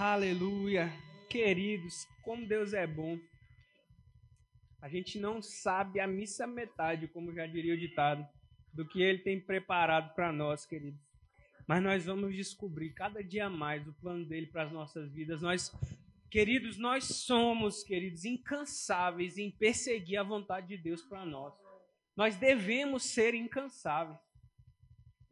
Aleluia. 0.00 0.92
Queridos, 1.28 2.06
como 2.22 2.46
Deus 2.46 2.72
é 2.72 2.86
bom. 2.86 3.18
A 4.80 4.88
gente 4.88 5.18
não 5.18 5.42
sabe 5.42 5.98
a 5.98 6.06
missa 6.06 6.46
metade, 6.46 7.08
como 7.08 7.34
já 7.34 7.48
diria 7.48 7.74
o 7.74 7.76
ditado, 7.76 8.24
do 8.72 8.86
que 8.86 9.02
ele 9.02 9.18
tem 9.18 9.40
preparado 9.40 10.14
para 10.14 10.32
nós, 10.32 10.64
queridos. 10.64 11.00
Mas 11.66 11.82
nós 11.82 12.06
vamos 12.06 12.32
descobrir 12.32 12.90
cada 12.90 13.24
dia 13.24 13.50
mais 13.50 13.88
o 13.88 13.92
plano 13.94 14.24
dele 14.24 14.46
para 14.46 14.62
as 14.62 14.70
nossas 14.70 15.10
vidas. 15.12 15.42
Nós, 15.42 15.72
queridos, 16.30 16.78
nós 16.78 17.02
somos, 17.02 17.82
queridos, 17.82 18.24
incansáveis 18.24 19.36
em 19.36 19.50
perseguir 19.50 20.18
a 20.18 20.22
vontade 20.22 20.68
de 20.68 20.76
Deus 20.76 21.02
para 21.02 21.26
nós. 21.26 21.52
Nós 22.16 22.36
devemos 22.36 23.02
ser 23.02 23.34
incansáveis. 23.34 24.20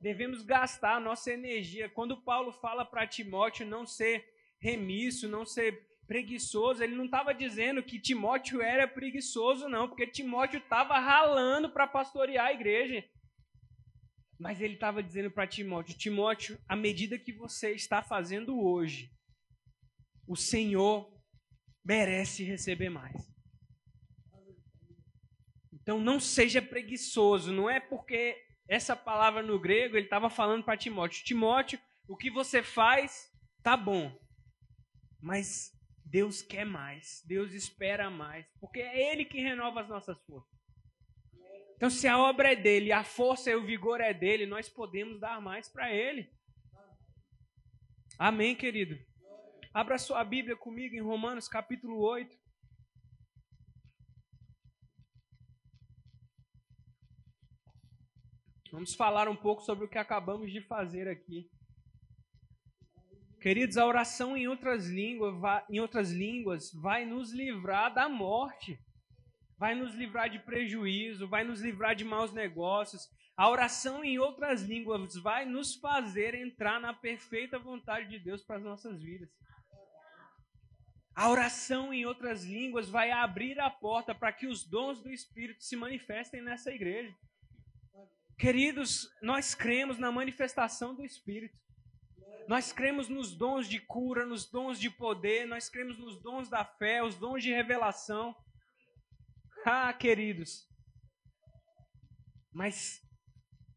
Devemos 0.01 0.43
gastar 0.43 0.97
a 0.97 1.01
nossa 1.01 1.31
energia. 1.31 1.89
Quando 1.89 2.21
Paulo 2.21 2.51
fala 2.51 2.85
para 2.85 3.07
Timóteo 3.07 3.65
não 3.65 3.87
ser 3.87 4.35
remisso, 4.61 5.29
não 5.29 5.45
ser 5.45 5.87
preguiçoso, 6.07 6.83
ele 6.83 6.95
não 6.95 7.07
estava 7.07 7.35
dizendo 7.35 7.83
que 7.83 8.01
Timóteo 8.01 8.63
era 8.63 8.87
preguiçoso, 8.87 9.69
não, 9.69 9.89
porque 9.89 10.07
Timóteo 10.07 10.59
estava 10.59 10.99
ralando 10.99 11.71
para 11.71 11.87
pastorear 11.87 12.47
a 12.47 12.53
igreja. 12.53 13.05
Mas 14.39 14.61
ele 14.61 14.75
estava 14.75 15.03
dizendo 15.03 15.31
para 15.31 15.47
Timóteo: 15.47 15.97
Timóteo, 15.97 16.59
à 16.69 16.77
medida 16.77 17.19
que 17.19 17.33
você 17.33 17.73
está 17.73 18.03
fazendo 18.03 18.61
hoje, 18.61 19.11
o 20.27 20.37
Senhor 20.37 21.11
merece 21.85 22.45
receber 22.45 22.91
mais. 22.91 23.35
Então 25.73 26.01
não 26.01 26.21
seja 26.21 26.61
preguiçoso, 26.61 27.53
não 27.53 27.71
é 27.71 27.81
porque 27.81 28.37
essa 28.69 28.97
palavra 28.97 29.43
no 29.43 29.59
grego 29.59 29.97
ele 29.97 30.07
estava 30.07 30.29
falando 30.29 30.65
para 30.65 30.77
Timóteo: 30.77 31.25
Timóteo, 31.25 31.81
o 32.07 32.17
que 32.17 32.31
você 32.31 32.63
faz 32.63 33.33
tá 33.63 33.77
bom, 33.77 34.13
mas 35.27 35.77
Deus 36.05 36.41
quer 36.41 36.65
mais, 36.65 37.21
Deus 37.27 37.53
espera 37.53 38.09
mais, 38.09 38.47
porque 38.61 38.79
é 38.79 39.11
Ele 39.11 39.25
que 39.25 39.41
renova 39.41 39.81
as 39.81 39.89
nossas 39.89 40.17
forças. 40.23 40.57
Então, 41.75 41.91
se 41.91 42.07
a 42.07 42.17
obra 42.17 42.53
é 42.53 42.57
dele, 42.57 42.93
a 42.93 43.03
força 43.03 43.51
e 43.51 43.57
o 43.57 43.67
vigor 43.67 44.01
é 44.01 44.15
dele, 44.15 44.47
nós 44.47 44.69
podemos 44.69 45.19
dar 45.19 45.41
mais 45.41 45.69
para 45.69 45.93
Ele. 45.93 46.33
Amém, 48.17 48.55
querido? 48.55 48.97
Abra 49.75 49.99
sua 49.99 50.23
Bíblia 50.23 50.57
comigo 50.57 50.95
em 50.95 51.03
Romanos 51.03 51.49
capítulo 51.49 51.99
8. 51.99 52.39
Vamos 58.71 58.95
falar 58.95 59.29
um 59.29 59.37
pouco 59.37 59.61
sobre 59.63 59.87
o 59.87 59.89
que 59.89 59.99
acabamos 59.99 60.53
de 60.53 60.61
fazer 60.61 61.09
aqui. 61.09 61.51
Queridos, 63.47 63.77
a 63.77 63.87
oração 63.87 64.37
em 64.37 64.49
outras 64.49 64.89
línguas, 64.89 65.39
vai, 65.39 65.65
em 65.71 65.79
outras 65.79 66.11
línguas 66.11 66.73
vai 66.73 67.07
nos 67.07 67.31
livrar 67.31 67.95
da 67.95 68.09
morte, 68.09 68.77
vai 69.57 69.73
nos 69.73 69.95
livrar 69.95 70.29
de 70.29 70.41
prejuízo, 70.41 71.29
vai 71.29 71.45
nos 71.45 71.61
livrar 71.61 71.95
de 71.95 72.05
maus 72.05 72.33
negócios. 72.33 73.09
A 73.37 73.49
oração 73.49 74.05
em 74.05 74.19
outras 74.19 74.63
línguas 74.63 75.15
vai 75.15 75.45
nos 75.45 75.77
fazer 75.77 76.35
entrar 76.35 76.81
na 76.81 76.93
perfeita 76.93 77.57
vontade 77.57 78.09
de 78.09 78.19
Deus 78.19 78.43
para 78.43 78.57
as 78.57 78.65
nossas 78.65 79.01
vidas. 79.01 79.31
A 81.15 81.31
oração 81.31 81.95
em 81.95 82.05
outras 82.05 82.43
línguas 82.43 82.89
vai 82.89 83.13
abrir 83.13 83.61
a 83.61 83.71
porta 83.71 84.13
para 84.13 84.33
que 84.33 84.49
os 84.49 84.69
dons 84.69 85.01
do 85.01 85.13
Espírito 85.13 85.63
se 85.63 85.77
manifestem 85.77 86.43
nessa 86.43 86.73
igreja. 86.73 87.15
Queridos, 88.37 89.09
nós 89.23 89.55
cremos 89.55 90.01
na 90.01 90.11
manifestação 90.11 90.97
do 90.97 91.05
Espírito. 91.05 91.57
Nós 92.49 92.73
cremos 92.73 93.09
nos 93.09 93.35
dons 93.35 93.69
de 93.69 93.81
cura, 93.81 94.25
nos 94.25 94.49
dons 94.49 94.79
de 94.79 94.89
poder, 94.89 95.47
nós 95.47 95.69
cremos 95.69 95.99
nos 95.99 96.21
dons 96.21 96.49
da 96.49 96.65
fé, 96.65 97.03
os 97.03 97.17
dons 97.17 97.43
de 97.43 97.51
revelação. 97.51 98.37
Ah, 99.65 99.93
queridos. 99.93 100.69
Mas 102.53 103.03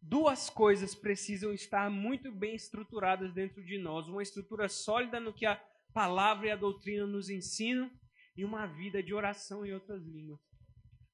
duas 0.02 0.50
coisas 0.50 0.94
precisam 0.94 1.52
estar 1.52 1.90
muito 1.90 2.32
bem 2.32 2.56
estruturadas 2.56 3.34
dentro 3.34 3.64
de 3.64 3.78
nós: 3.78 4.08
uma 4.08 4.22
estrutura 4.22 4.70
sólida 4.70 5.20
no 5.20 5.34
que 5.34 5.46
a 5.46 5.62
palavra 5.94 6.48
e 6.48 6.52
a 6.52 6.56
doutrina 6.56 7.08
nos 7.08 7.30
ensinam, 7.30 7.90
e 8.38 8.46
uma 8.46 8.68
vida 8.68 9.02
de 9.02 9.14
oração 9.14 9.66
em 9.66 9.74
outras 9.74 10.04
línguas 10.06 10.49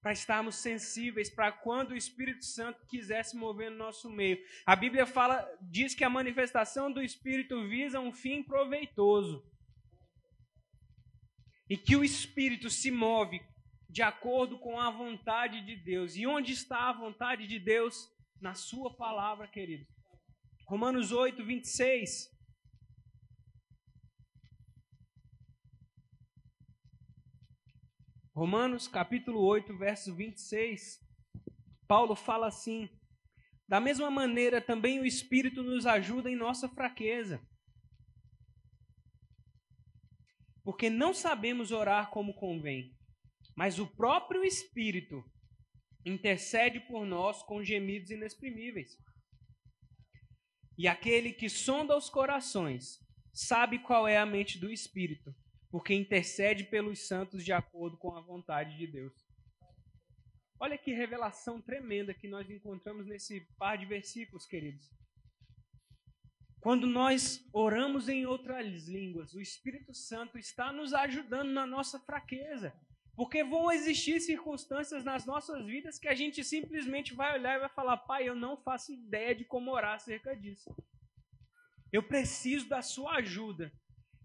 para 0.06 0.14
estarmos 0.14 0.58
sensíveis 0.58 1.32
para 1.32 1.52
quando 1.52 1.90
o 1.90 1.98
Espírito 1.98 2.46
Santo 2.46 2.86
quisesse 2.86 3.36
mover 3.36 3.72
no 3.72 3.78
nosso 3.78 4.08
meio. 4.08 4.38
A 4.64 4.76
Bíblia 4.76 5.08
fala, 5.08 5.52
diz 5.60 5.96
que 5.96 6.04
a 6.04 6.10
manifestação 6.12 6.92
do 6.92 7.02
Espírito 7.02 7.68
visa 7.68 8.00
um 8.00 8.14
fim 8.14 8.44
proveitoso. 8.44 9.44
E 11.68 11.76
que 11.76 11.96
o 11.96 12.04
Espírito 12.04 12.70
se 12.70 12.92
move 12.92 13.42
de 13.90 14.04
acordo 14.04 14.60
com 14.60 14.80
a 14.80 14.92
vontade 14.92 15.66
de 15.66 15.76
Deus. 15.76 16.16
E 16.16 16.28
onde 16.28 16.52
está 16.52 16.88
a 16.88 16.94
vontade 16.94 17.48
de 17.48 17.58
Deus? 17.58 18.08
Na 18.40 18.54
sua 18.54 18.96
palavra, 18.96 19.48
querido. 19.48 19.88
Romanos 20.68 21.12
8, 21.12 21.44
26. 21.44 22.30
Romanos 28.36 28.86
capítulo 28.86 29.40
8, 29.40 29.78
verso 29.78 30.14
26, 30.14 31.00
Paulo 31.88 32.18
fala 32.18 32.48
assim: 32.48 32.90
Da 33.66 33.80
mesma 33.80 34.12
maneira, 34.12 34.60
também 34.60 35.00
o 35.00 35.06
Espírito 35.06 35.64
nos 35.64 35.86
ajuda 35.86 36.30
em 36.30 36.36
nossa 36.36 36.68
fraqueza. 36.68 37.42
Porque 40.66 40.90
não 40.90 41.14
sabemos 41.14 41.72
orar 41.72 42.10
como 42.10 42.34
convém, 42.34 42.94
mas 43.56 43.80
o 43.80 43.88
próprio 43.88 44.44
Espírito 44.44 45.24
intercede 46.06 46.82
por 46.82 47.06
nós 47.06 47.42
com 47.42 47.64
gemidos 47.64 48.10
inexprimíveis. 48.10 48.98
E 50.78 50.90
aquele 50.90 51.32
que 51.32 51.48
sonda 51.48 51.96
os 51.96 52.10
corações 52.10 53.00
sabe 53.34 53.80
qual 53.80 54.06
é 54.06 54.18
a 54.18 54.26
mente 54.26 54.60
do 54.60 54.70
Espírito 54.70 55.34
porque 55.76 55.94
intercede 55.94 56.64
pelos 56.64 57.06
santos 57.06 57.44
de 57.44 57.52
acordo 57.52 57.98
com 57.98 58.16
a 58.16 58.22
vontade 58.22 58.78
de 58.78 58.88
Deus. 58.88 59.14
Olha 60.58 60.78
que 60.78 60.94
revelação 60.94 61.62
tremenda 61.62 62.14
que 62.14 62.30
nós 62.30 62.50
encontramos 62.50 63.06
nesse 63.06 63.42
par 63.58 63.78
de 63.78 63.86
versículos, 63.86 64.46
queridos. 64.46 64.90
Quando 66.62 66.88
nós 66.88 67.46
oramos 67.52 68.08
em 68.08 68.26
outras 68.26 68.88
línguas, 68.88 69.34
o 69.34 69.42
Espírito 69.42 69.94
Santo 69.94 70.38
está 70.38 70.72
nos 70.72 70.94
ajudando 70.94 71.52
na 71.52 71.68
nossa 71.68 72.00
fraqueza. 72.00 72.74
Porque 73.14 73.44
vão 73.44 73.70
existir 73.70 74.22
circunstâncias 74.22 75.04
nas 75.04 75.26
nossas 75.26 75.66
vidas 75.66 76.00
que 76.00 76.08
a 76.08 76.16
gente 76.16 76.42
simplesmente 76.42 77.14
vai 77.14 77.38
olhar 77.38 77.58
e 77.58 77.60
vai 77.60 77.70
falar: 77.70 77.98
Pai, 77.98 78.30
eu 78.30 78.34
não 78.34 78.56
faço 78.56 78.94
ideia 78.94 79.36
de 79.36 79.44
como 79.44 79.72
orar 79.72 79.96
acerca 79.96 80.38
disso. 80.38 80.74
Eu 81.92 82.02
preciso 82.02 82.70
da 82.70 82.82
sua 82.82 83.18
ajuda. 83.18 83.74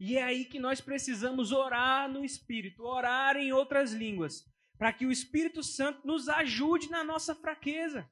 E 0.01 0.17
é 0.17 0.23
aí 0.23 0.47
que 0.47 0.59
nós 0.59 0.81
precisamos 0.81 1.53
orar 1.53 2.11
no 2.11 2.25
Espírito, 2.25 2.83
orar 2.85 3.37
em 3.37 3.53
outras 3.53 3.93
línguas, 3.93 4.51
para 4.79 4.95
que 4.95 5.05
o 5.05 5.13
Espírito 5.13 5.63
Santo 5.63 6.07
nos 6.07 6.27
ajude 6.27 6.91
na 6.91 7.05
nossa 7.05 7.35
fraqueza. 7.35 8.11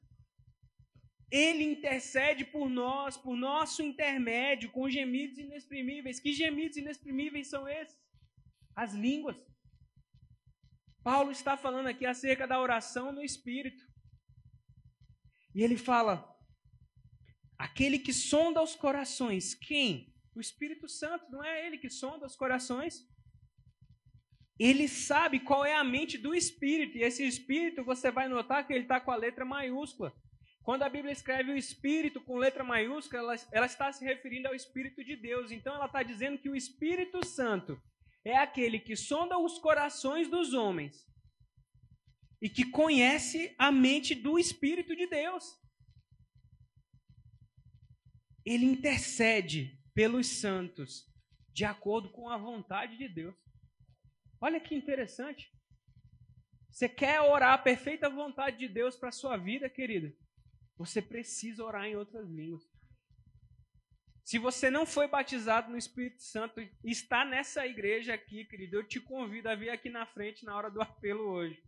Ele 1.31 1.63
intercede 1.63 2.45
por 2.45 2.69
nós, 2.69 3.17
por 3.17 3.35
nosso 3.35 3.81
intermédio, 3.81 4.71
com 4.71 4.87
gemidos 4.87 5.39
inexprimíveis. 5.39 6.19
Que 6.19 6.31
gemidos 6.31 6.77
inexprimíveis 6.77 7.49
são 7.49 7.67
esses? 7.67 7.97
As 8.75 8.93
línguas. 8.93 9.35
Paulo 11.03 11.31
está 11.31 11.57
falando 11.57 11.87
aqui 11.87 12.05
acerca 12.05 12.47
da 12.47 12.61
oração 12.61 13.11
no 13.11 13.23
Espírito. 13.23 13.83
E 15.55 15.63
ele 15.63 15.77
fala: 15.77 16.35
aquele 17.57 17.97
que 17.97 18.13
sonda 18.13 18.61
os 18.61 18.75
corações, 18.75 19.55
quem? 19.55 20.13
O 20.35 20.39
Espírito 20.39 20.87
Santo, 20.87 21.29
não 21.31 21.43
é 21.43 21.65
ele 21.65 21.77
que 21.77 21.89
sonda 21.89 22.25
os 22.25 22.35
corações? 22.35 23.07
Ele 24.57 24.87
sabe 24.87 25.39
qual 25.39 25.65
é 25.65 25.75
a 25.75 25.83
mente 25.83 26.17
do 26.17 26.35
Espírito, 26.35 26.97
e 26.97 27.03
esse 27.03 27.25
Espírito 27.25 27.83
você 27.83 28.11
vai 28.11 28.27
notar 28.27 28.65
que 28.65 28.73
ele 28.73 28.83
está 28.83 28.99
com 28.99 29.11
a 29.11 29.15
letra 29.15 29.45
maiúscula. 29.45 30.13
Quando 30.61 30.83
a 30.83 30.89
Bíblia 30.89 31.13
escreve 31.13 31.51
o 31.51 31.57
Espírito 31.57 32.21
com 32.21 32.37
letra 32.37 32.63
maiúscula, 32.63 33.21
ela, 33.21 33.35
ela 33.53 33.65
está 33.65 33.91
se 33.91 34.03
referindo 34.03 34.49
ao 34.49 34.53
Espírito 34.53 35.03
de 35.03 35.15
Deus. 35.15 35.51
Então 35.51 35.73
ela 35.73 35.85
está 35.85 36.03
dizendo 36.03 36.37
que 36.37 36.49
o 36.49 36.55
Espírito 36.55 37.25
Santo 37.25 37.81
é 38.23 38.37
aquele 38.37 38.79
que 38.79 38.95
sonda 38.95 39.37
os 39.37 39.57
corações 39.57 40.27
dos 40.27 40.53
homens 40.53 41.07
e 42.41 42.49
que 42.49 42.65
conhece 42.65 43.55
a 43.57 43.71
mente 43.71 44.13
do 44.13 44.37
Espírito 44.37 44.95
de 44.95 45.07
Deus. 45.07 45.57
Ele 48.45 48.65
intercede 48.65 49.78
pelos 49.93 50.27
santos, 50.27 51.07
de 51.53 51.65
acordo 51.65 52.09
com 52.11 52.29
a 52.29 52.37
vontade 52.37 52.97
de 52.97 53.07
Deus. 53.07 53.35
Olha 54.41 54.59
que 54.59 54.75
interessante. 54.75 55.51
Você 56.71 56.87
quer 56.87 57.19
orar 57.21 57.53
a 57.53 57.57
perfeita 57.57 58.09
vontade 58.09 58.57
de 58.57 58.67
Deus 58.67 58.95
para 58.95 59.09
a 59.09 59.13
sua 59.13 59.35
vida, 59.35 59.69
querida? 59.69 60.13
Você 60.77 61.01
precisa 61.01 61.63
orar 61.63 61.85
em 61.85 61.95
outras 61.95 62.29
línguas. 62.29 62.63
Se 64.23 64.37
você 64.37 64.69
não 64.69 64.85
foi 64.85 65.07
batizado 65.07 65.71
no 65.71 65.77
Espírito 65.77 66.21
Santo 66.21 66.61
e 66.61 66.69
está 66.83 67.25
nessa 67.25 67.65
igreja 67.65 68.13
aqui, 68.13 68.45
querido, 68.45 68.77
eu 68.77 68.87
te 68.87 68.99
convido 68.99 69.49
a 69.49 69.55
vir 69.55 69.71
aqui 69.71 69.89
na 69.89 70.05
frente 70.05 70.45
na 70.45 70.55
hora 70.55 70.69
do 70.69 70.81
apelo 70.81 71.23
hoje. 71.23 71.61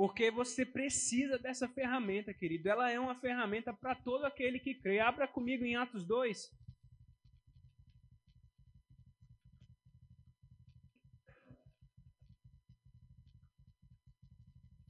Porque 0.00 0.30
você 0.30 0.64
precisa 0.64 1.38
dessa 1.38 1.68
ferramenta, 1.68 2.32
querido. 2.32 2.70
Ela 2.70 2.90
é 2.90 2.98
uma 2.98 3.14
ferramenta 3.20 3.70
para 3.70 3.94
todo 3.94 4.24
aquele 4.24 4.58
que 4.58 4.74
crê. 4.74 4.98
Abra 4.98 5.28
comigo 5.28 5.62
em 5.62 5.76
Atos 5.76 6.06
2. 6.06 6.50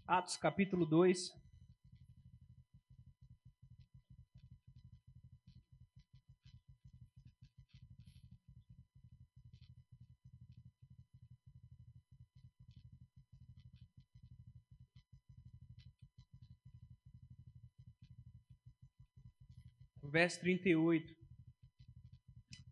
Atos 0.06 0.36
capítulo 0.36 0.86
2. 0.86 1.39
Verso 20.20 20.40
38. 20.40 21.16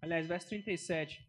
Aliás, 0.03 0.27
verso 0.27 0.49
37. 0.49 1.27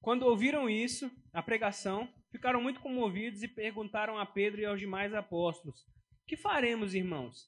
Quando 0.00 0.22
ouviram 0.22 0.70
isso, 0.70 1.10
a 1.34 1.42
pregação, 1.42 2.08
ficaram 2.32 2.62
muito 2.62 2.80
comovidos 2.80 3.42
e 3.42 3.48
perguntaram 3.48 4.18
a 4.18 4.24
Pedro 4.24 4.62
e 4.62 4.64
aos 4.64 4.80
demais 4.80 5.12
apóstolos: 5.12 5.84
Que 6.26 6.36
faremos, 6.36 6.94
irmãos? 6.94 7.46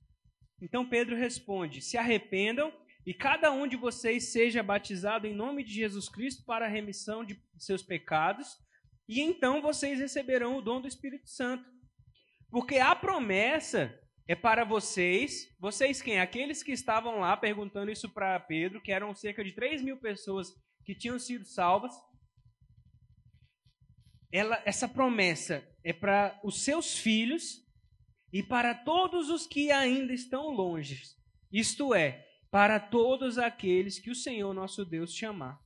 Então 0.60 0.86
Pedro 0.86 1.16
responde: 1.16 1.80
Se 1.80 1.96
arrependam 1.96 2.70
e 3.06 3.14
cada 3.14 3.50
um 3.50 3.66
de 3.66 3.76
vocês 3.76 4.30
seja 4.30 4.62
batizado 4.62 5.26
em 5.26 5.34
nome 5.34 5.64
de 5.64 5.72
Jesus 5.72 6.06
Cristo 6.06 6.44
para 6.44 6.66
a 6.66 6.68
remissão 6.68 7.24
de 7.24 7.42
seus 7.56 7.82
pecados, 7.82 8.58
e 9.08 9.22
então 9.22 9.62
vocês 9.62 9.98
receberão 9.98 10.58
o 10.58 10.62
dom 10.62 10.82
do 10.82 10.88
Espírito 10.88 11.30
Santo. 11.30 11.77
Porque 12.50 12.78
a 12.78 12.94
promessa 12.96 13.98
é 14.26 14.34
para 14.34 14.64
vocês, 14.64 15.54
vocês 15.58 16.02
quem? 16.02 16.20
Aqueles 16.20 16.62
que 16.62 16.72
estavam 16.72 17.20
lá 17.20 17.36
perguntando 17.36 17.90
isso 17.90 18.08
para 18.08 18.38
Pedro, 18.40 18.80
que 18.80 18.92
eram 18.92 19.14
cerca 19.14 19.44
de 19.44 19.52
3 19.52 19.82
mil 19.82 19.98
pessoas 19.98 20.54
que 20.84 20.94
tinham 20.94 21.18
sido 21.18 21.44
salvas. 21.44 21.92
Ela, 24.32 24.62
essa 24.64 24.86
promessa 24.86 25.66
é 25.82 25.92
para 25.92 26.38
os 26.44 26.62
seus 26.62 26.98
filhos 26.98 27.66
e 28.32 28.42
para 28.42 28.74
todos 28.74 29.30
os 29.30 29.46
que 29.46 29.70
ainda 29.70 30.12
estão 30.12 30.50
longe. 30.50 31.02
Isto 31.50 31.94
é, 31.94 32.26
para 32.50 32.78
todos 32.78 33.38
aqueles 33.38 33.98
que 33.98 34.10
o 34.10 34.14
Senhor 34.14 34.52
nosso 34.52 34.84
Deus 34.84 35.14
chamar. 35.14 35.58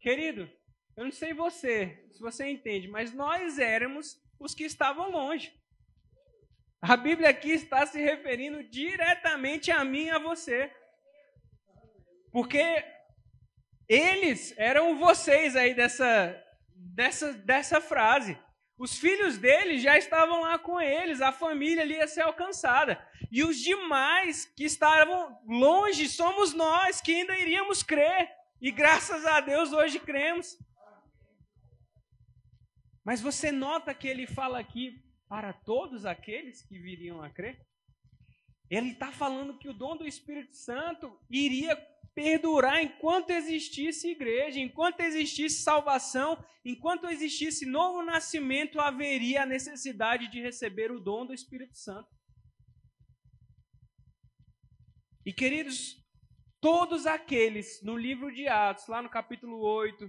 Querido, 0.00 0.48
eu 0.96 1.04
não 1.04 1.12
sei 1.12 1.34
você, 1.34 2.08
se 2.12 2.20
você 2.20 2.48
entende, 2.48 2.86
mas 2.86 3.12
nós 3.12 3.58
éramos 3.58 4.16
os 4.38 4.54
que 4.54 4.64
estavam 4.64 5.10
longe. 5.10 5.52
A 6.86 6.98
Bíblia 6.98 7.30
aqui 7.30 7.50
está 7.50 7.86
se 7.86 7.98
referindo 7.98 8.62
diretamente 8.62 9.70
a 9.70 9.82
mim 9.82 10.04
e 10.04 10.10
a 10.10 10.18
você. 10.18 10.70
Porque 12.30 12.84
eles 13.88 14.52
eram 14.58 14.98
vocês 14.98 15.56
aí 15.56 15.72
dessa, 15.72 16.38
dessa, 16.74 17.32
dessa 17.32 17.80
frase. 17.80 18.38
Os 18.76 18.98
filhos 18.98 19.38
deles 19.38 19.80
já 19.80 19.96
estavam 19.96 20.42
lá 20.42 20.58
com 20.58 20.78
eles, 20.78 21.22
a 21.22 21.32
família 21.32 21.82
ali 21.82 21.94
ia 21.94 22.06
ser 22.06 22.20
alcançada. 22.20 23.02
E 23.32 23.42
os 23.42 23.58
demais 23.58 24.44
que 24.44 24.64
estavam 24.64 25.38
longe 25.48 26.06
somos 26.06 26.52
nós 26.52 27.00
que 27.00 27.14
ainda 27.14 27.38
iríamos 27.38 27.82
crer. 27.82 28.28
E 28.60 28.70
graças 28.70 29.24
a 29.24 29.40
Deus 29.40 29.72
hoje 29.72 29.98
cremos. 29.98 30.58
Mas 33.02 33.22
você 33.22 33.50
nota 33.50 33.94
que 33.94 34.06
ele 34.06 34.26
fala 34.26 34.58
aqui 34.58 35.02
para 35.34 35.52
todos 35.52 36.06
aqueles 36.06 36.62
que 36.62 36.78
viriam 36.78 37.20
a 37.20 37.28
crer. 37.28 37.60
Ele 38.70 38.92
está 38.92 39.10
falando 39.10 39.58
que 39.58 39.68
o 39.68 39.74
dom 39.74 39.96
do 39.96 40.06
Espírito 40.06 40.54
Santo 40.54 41.18
iria 41.28 41.74
perdurar 42.14 42.80
enquanto 42.80 43.30
existisse 43.30 44.12
igreja, 44.12 44.60
enquanto 44.60 45.00
existisse 45.00 45.60
salvação, 45.60 46.40
enquanto 46.64 47.08
existisse 47.08 47.66
novo 47.66 48.00
nascimento, 48.04 48.78
haveria 48.78 49.42
a 49.42 49.46
necessidade 49.46 50.30
de 50.30 50.40
receber 50.40 50.92
o 50.92 51.00
dom 51.00 51.26
do 51.26 51.34
Espírito 51.34 51.76
Santo. 51.76 52.08
E 55.26 55.32
queridos, 55.32 56.00
todos 56.60 57.06
aqueles 57.06 57.82
no 57.82 57.96
livro 57.96 58.32
de 58.32 58.46
Atos, 58.46 58.86
lá 58.86 59.02
no 59.02 59.10
capítulo 59.10 59.58
8, 59.58 60.08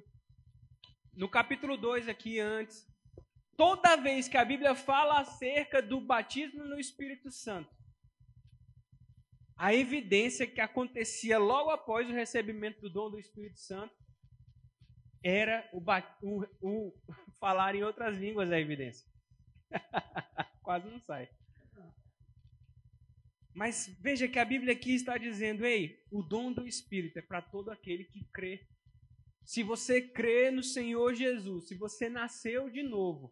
no 1.16 1.27
capítulo 1.27 1.75
2 1.75 2.07
aqui 2.07 2.39
antes, 2.39 2.86
toda 3.57 3.96
vez 3.96 4.28
que 4.28 4.38
a 4.38 4.46
Bíblia 4.46 4.75
fala 4.75 5.19
acerca 5.19 5.81
do 5.81 6.00
batismo 6.00 6.63
no 6.63 6.80
Espírito 6.80 7.31
Santo, 7.31 7.74
a 9.57 9.74
evidência 9.74 10.46
que 10.46 10.60
acontecia 10.60 11.38
logo 11.38 11.69
após 11.69 12.10
o 12.10 12.13
recebimento 12.13 12.81
do 12.81 12.90
dom 12.90 13.10
do 13.10 13.19
Espírito 13.19 13.60
Santo 13.60 13.96
era 15.24 15.68
o, 15.74 15.81
o, 16.22 16.46
o 16.62 16.94
falar 17.40 17.74
em 17.75 17.84
outras 17.84 18.18
línguas 18.18 18.52
a 18.52 18.60
evidência. 18.60 19.07
Quase 20.62 20.88
não 20.90 21.00
sai. 21.00 21.30
Mas 23.54 23.88
veja 24.01 24.28
que 24.28 24.38
a 24.38 24.44
Bíblia 24.44 24.74
aqui 24.74 24.94
está 24.94 25.18
dizendo: 25.18 25.66
ei, 25.66 26.04
o 26.12 26.22
dom 26.22 26.51
do 26.51 26.68
Espírito 26.68 27.18
é 27.18 27.22
para 27.22 27.42
todo 27.42 27.72
aquele 27.72 28.04
que 28.04 28.25
crê. 28.34 28.68
Se 29.46 29.63
você 29.63 30.01
crê 30.01 30.51
no 30.51 30.62
Senhor 30.62 31.13
Jesus, 31.13 31.68
se 31.68 31.75
você 31.75 32.10
nasceu 32.10 32.69
de 32.69 32.84
novo, 32.84 33.31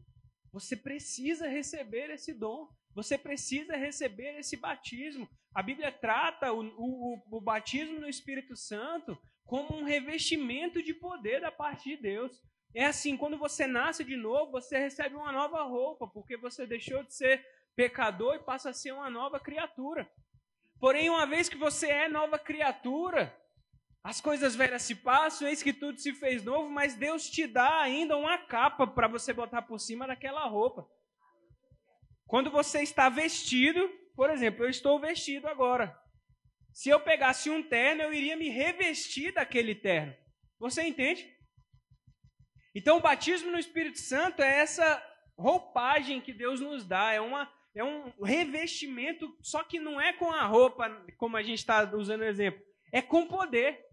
você 0.54 0.76
precisa 0.78 1.48
receber 1.48 2.12
esse 2.12 2.32
dom. 2.32 2.70
Você 2.94 3.18
precisa 3.18 3.76
receber 3.76 4.38
esse 4.38 4.56
batismo. 4.56 5.28
A 5.54 5.64
Bíblia 5.64 5.92
trata 5.92 6.54
o, 6.54 6.62
o, 6.78 7.38
o, 7.38 7.42
batismo 7.42 8.00
no 8.00 8.08
Espírito 8.08 8.56
Santo 8.56 9.18
como 9.44 9.76
um 9.76 9.84
revestimento 9.84 10.82
de 10.82 10.94
poder 10.94 11.42
da 11.42 11.52
parte 11.52 11.90
de 11.90 11.98
Deus. 11.98 12.40
É 12.76 12.86
assim, 12.86 13.18
quando 13.18 13.36
você 13.38 13.66
nasce 13.66 14.04
de 14.04 14.16
novo, 14.16 14.52
você 14.52 14.78
recebe 14.78 15.16
uma 15.16 15.32
nova 15.32 15.64
roupa, 15.64 16.08
porque 16.08 16.38
você 16.38 16.68
deixou 16.68 17.04
de 17.04 17.16
ser 17.16 17.44
pecador 17.76 18.36
e 18.36 18.44
passa 18.44 18.70
a 18.70 18.74
ser 18.74 18.92
uma 18.92 19.10
nova 19.10 19.40
criatura. 19.40 20.08
Porém, 20.80 21.10
uma 21.10 21.26
vez 21.26 21.50
que 21.50 21.58
você 21.58 21.88
é 21.88 22.08
nova 22.08 22.38
criatura, 22.38 23.36
as 24.04 24.20
coisas 24.20 24.54
velhas 24.54 24.82
se 24.82 24.96
passam, 24.96 25.48
eis 25.48 25.64
que 25.64 25.72
tudo 25.72 25.98
se 25.98 26.14
fez 26.14 26.44
novo, 26.44 26.70
mas 26.70 26.94
Deus 26.94 27.30
te 27.30 27.48
dá 27.48 27.80
ainda 27.82 28.18
uma 28.18 28.38
capa 28.38 28.86
para 28.86 29.08
você 29.08 29.32
botar 29.32 29.62
por 29.62 29.80
cima 29.80 30.06
daquela 30.06 30.46
roupa. 30.46 30.86
Quando 32.28 32.52
você 32.52 32.82
está 32.82 33.08
vestido, 33.08 33.90
por 34.14 34.30
exemplo, 34.30 34.66
eu 34.66 34.70
estou 34.70 35.00
vestido 35.00 35.48
agora. 35.48 35.98
Se 36.74 36.90
eu 36.90 37.00
pegasse 37.00 37.50
um 37.50 37.64
terno, 37.64 38.02
eu 38.02 38.14
iria 38.14 38.36
me 38.36 38.50
revestir 38.50 39.32
daquele 39.34 39.74
terno. 39.74 40.14
Você 40.60 40.84
entende? 40.84 41.32
Então, 42.76 42.98
o 42.98 43.02
batismo 43.02 43.52
no 43.52 43.60
Espírito 43.60 44.00
Santo 44.00 44.42
é 44.42 44.60
essa 44.60 45.02
roupagem 45.38 46.20
que 46.20 46.34
Deus 46.34 46.60
nos 46.60 46.84
dá, 46.84 47.14
é, 47.14 47.22
uma, 47.22 47.50
é 47.74 47.84
um 47.84 48.12
revestimento, 48.22 49.34
só 49.42 49.64
que 49.64 49.80
não 49.80 50.02
é 50.02 50.12
com 50.12 50.30
a 50.32 50.46
roupa, 50.46 50.90
como 51.18 51.38
a 51.38 51.44
gente 51.44 51.60
está 51.60 51.90
usando 51.96 52.22
o 52.22 52.26
exemplo, 52.26 52.62
é 52.92 53.02
com 53.02 53.28
poder 53.28 53.93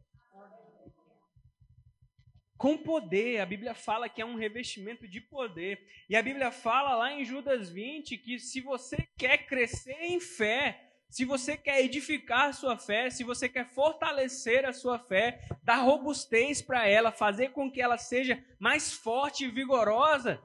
com 2.61 2.77
poder. 2.77 3.41
A 3.41 3.47
Bíblia 3.47 3.73
fala 3.73 4.07
que 4.07 4.21
é 4.21 4.25
um 4.25 4.35
revestimento 4.35 5.09
de 5.09 5.19
poder. 5.19 5.83
E 6.11 6.15
a 6.15 6.23
Bíblia 6.23 6.53
fala 6.53 6.95
lá 6.95 7.11
em 7.11 7.25
Judas 7.25 7.71
20 7.71 8.19
que 8.19 8.39
se 8.39 8.61
você 8.61 9.09
quer 9.17 9.47
crescer 9.47 9.97
em 10.03 10.21
fé, 10.21 10.93
se 11.09 11.25
você 11.25 11.57
quer 11.57 11.83
edificar 11.83 12.53
sua 12.53 12.77
fé, 12.77 13.09
se 13.09 13.25
você 13.25 13.49
quer 13.49 13.65
fortalecer 13.65 14.67
a 14.67 14.75
sua 14.75 14.99
fé, 14.99 15.41
dar 15.65 15.77
robustez 15.77 16.61
para 16.61 16.87
ela, 16.87 17.11
fazer 17.11 17.49
com 17.53 17.73
que 17.73 17.81
ela 17.81 17.97
seja 17.97 18.45
mais 18.59 18.93
forte 18.93 19.47
e 19.47 19.51
vigorosa, 19.51 20.39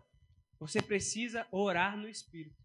você 0.58 0.82
precisa 0.82 1.46
orar 1.52 1.98
no 1.98 2.08
Espírito. 2.08 2.64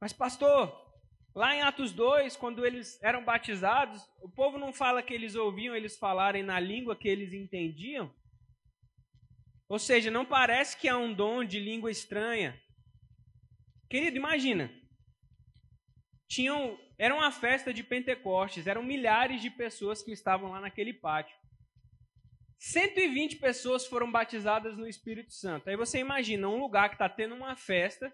Mas, 0.00 0.12
pastor, 0.12 0.87
Lá 1.34 1.54
em 1.54 1.62
Atos 1.62 1.92
2, 1.92 2.36
quando 2.36 2.64
eles 2.66 3.00
eram 3.02 3.24
batizados, 3.24 4.02
o 4.20 4.28
povo 4.28 4.58
não 4.58 4.72
fala 4.72 5.02
que 5.02 5.14
eles 5.14 5.34
ouviam 5.34 5.74
eles 5.74 5.96
falarem 5.96 6.42
na 6.42 6.58
língua 6.58 6.96
que 6.96 7.08
eles 7.08 7.32
entendiam. 7.32 8.12
Ou 9.68 9.78
seja, 9.78 10.10
não 10.10 10.24
parece 10.24 10.76
que 10.76 10.88
há 10.88 10.96
um 10.96 11.12
dom 11.12 11.44
de 11.44 11.60
língua 11.60 11.90
estranha. 11.90 12.58
Querido, 13.88 14.16
imagina. 14.16 14.72
Tinham, 16.26 16.78
era 16.98 17.14
uma 17.14 17.30
festa 17.30 17.72
de 17.72 17.82
Pentecostes, 17.82 18.66
eram 18.66 18.82
milhares 18.82 19.40
de 19.40 19.50
pessoas 19.50 20.02
que 20.02 20.10
estavam 20.10 20.50
lá 20.50 20.60
naquele 20.60 20.92
pátio. 20.92 21.36
120 22.58 23.36
pessoas 23.36 23.86
foram 23.86 24.10
batizadas 24.10 24.76
no 24.76 24.88
Espírito 24.88 25.32
Santo. 25.32 25.68
Aí 25.68 25.76
você 25.76 25.98
imagina 25.98 26.48
um 26.48 26.58
lugar 26.58 26.88
que 26.88 26.96
está 26.96 27.08
tendo 27.08 27.34
uma 27.34 27.54
festa 27.54 28.12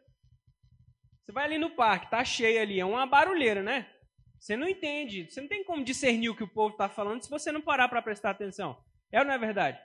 Você 1.24 1.32
vai 1.32 1.44
ali 1.44 1.58
no 1.58 1.70
parque, 1.70 2.10
tá 2.10 2.22
cheio 2.22 2.60
ali, 2.60 2.78
é 2.78 2.84
uma 2.84 3.06
barulheira, 3.06 3.62
né? 3.62 3.88
Você 4.38 4.56
não 4.56 4.68
entende, 4.68 5.24
você 5.24 5.40
não 5.40 5.48
tem 5.48 5.64
como 5.64 5.82
discernir 5.82 6.28
o 6.28 6.36
que 6.36 6.44
o 6.44 6.48
povo 6.48 6.72
está 6.72 6.86
falando 6.86 7.22
se 7.22 7.30
você 7.30 7.50
não 7.50 7.62
parar 7.62 7.88
para 7.88 8.02
prestar 8.02 8.30
atenção. 8.30 8.78
É 9.10 9.18
ou 9.18 9.24
não 9.24 9.32
é 9.32 9.38
verdade? 9.38 9.80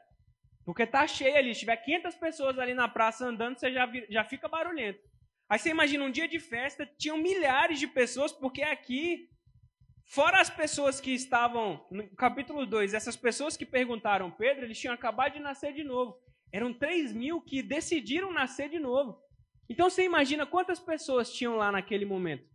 Porque 0.66 0.86
tá 0.86 1.08
cheio 1.08 1.38
ali, 1.38 1.54
se 1.54 1.62
tiver 1.62 1.78
500 1.78 2.16
pessoas 2.16 2.60
ali 2.60 2.74
na 2.74 2.90
praça 2.90 3.26
andando, 3.26 3.58
você 3.58 3.72
já, 3.72 3.90
já 4.10 4.26
fica 4.26 4.50
barulhento. 4.50 5.00
Aí 5.48 5.58
você 5.58 5.70
imagina 5.70 6.04
um 6.04 6.12
dia 6.12 6.28
de 6.28 6.40
festa, 6.40 6.86
tinham 6.98 7.18
milhares 7.18 7.80
de 7.80 7.88
pessoas, 7.88 8.34
porque 8.34 8.62
aqui, 8.62 9.30
fora 10.06 10.42
as 10.42 10.50
pessoas 10.50 11.00
que 11.00 11.12
estavam, 11.12 11.88
no 11.90 12.06
capítulo 12.18 12.66
2, 12.66 12.94
essas 12.94 13.16
pessoas 13.16 13.56
que 13.56 13.66
perguntaram 13.66 14.30
Pedro, 14.30 14.66
eles 14.66 14.78
tinham 14.78 14.94
acabado 14.94 15.34
de 15.34 15.40
nascer 15.40 15.74
de 15.74 15.86
novo. 15.86 16.20
Eram 16.52 16.74
3 16.74 17.14
mil 17.14 17.40
que 17.40 17.64
decidiram 17.64 18.34
nascer 18.34 18.70
de 18.70 18.78
novo. 18.78 19.18
Então 19.70 19.90
você 19.90 20.04
imagina 20.04 20.48
quantas 20.48 20.80
pessoas 20.80 21.32
tinham 21.32 21.56
lá 21.56 21.72
naquele 21.72 22.04
momento. 22.04 22.50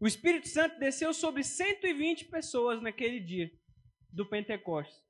O 0.00 0.06
Espírito 0.06 0.48
Santo 0.48 0.78
desceu 0.78 1.12
sobre 1.12 1.44
120 1.44 2.24
pessoas 2.26 2.80
naquele 2.80 3.20
dia 3.20 3.52
do 4.10 4.26
Pentecostes. 4.26 5.02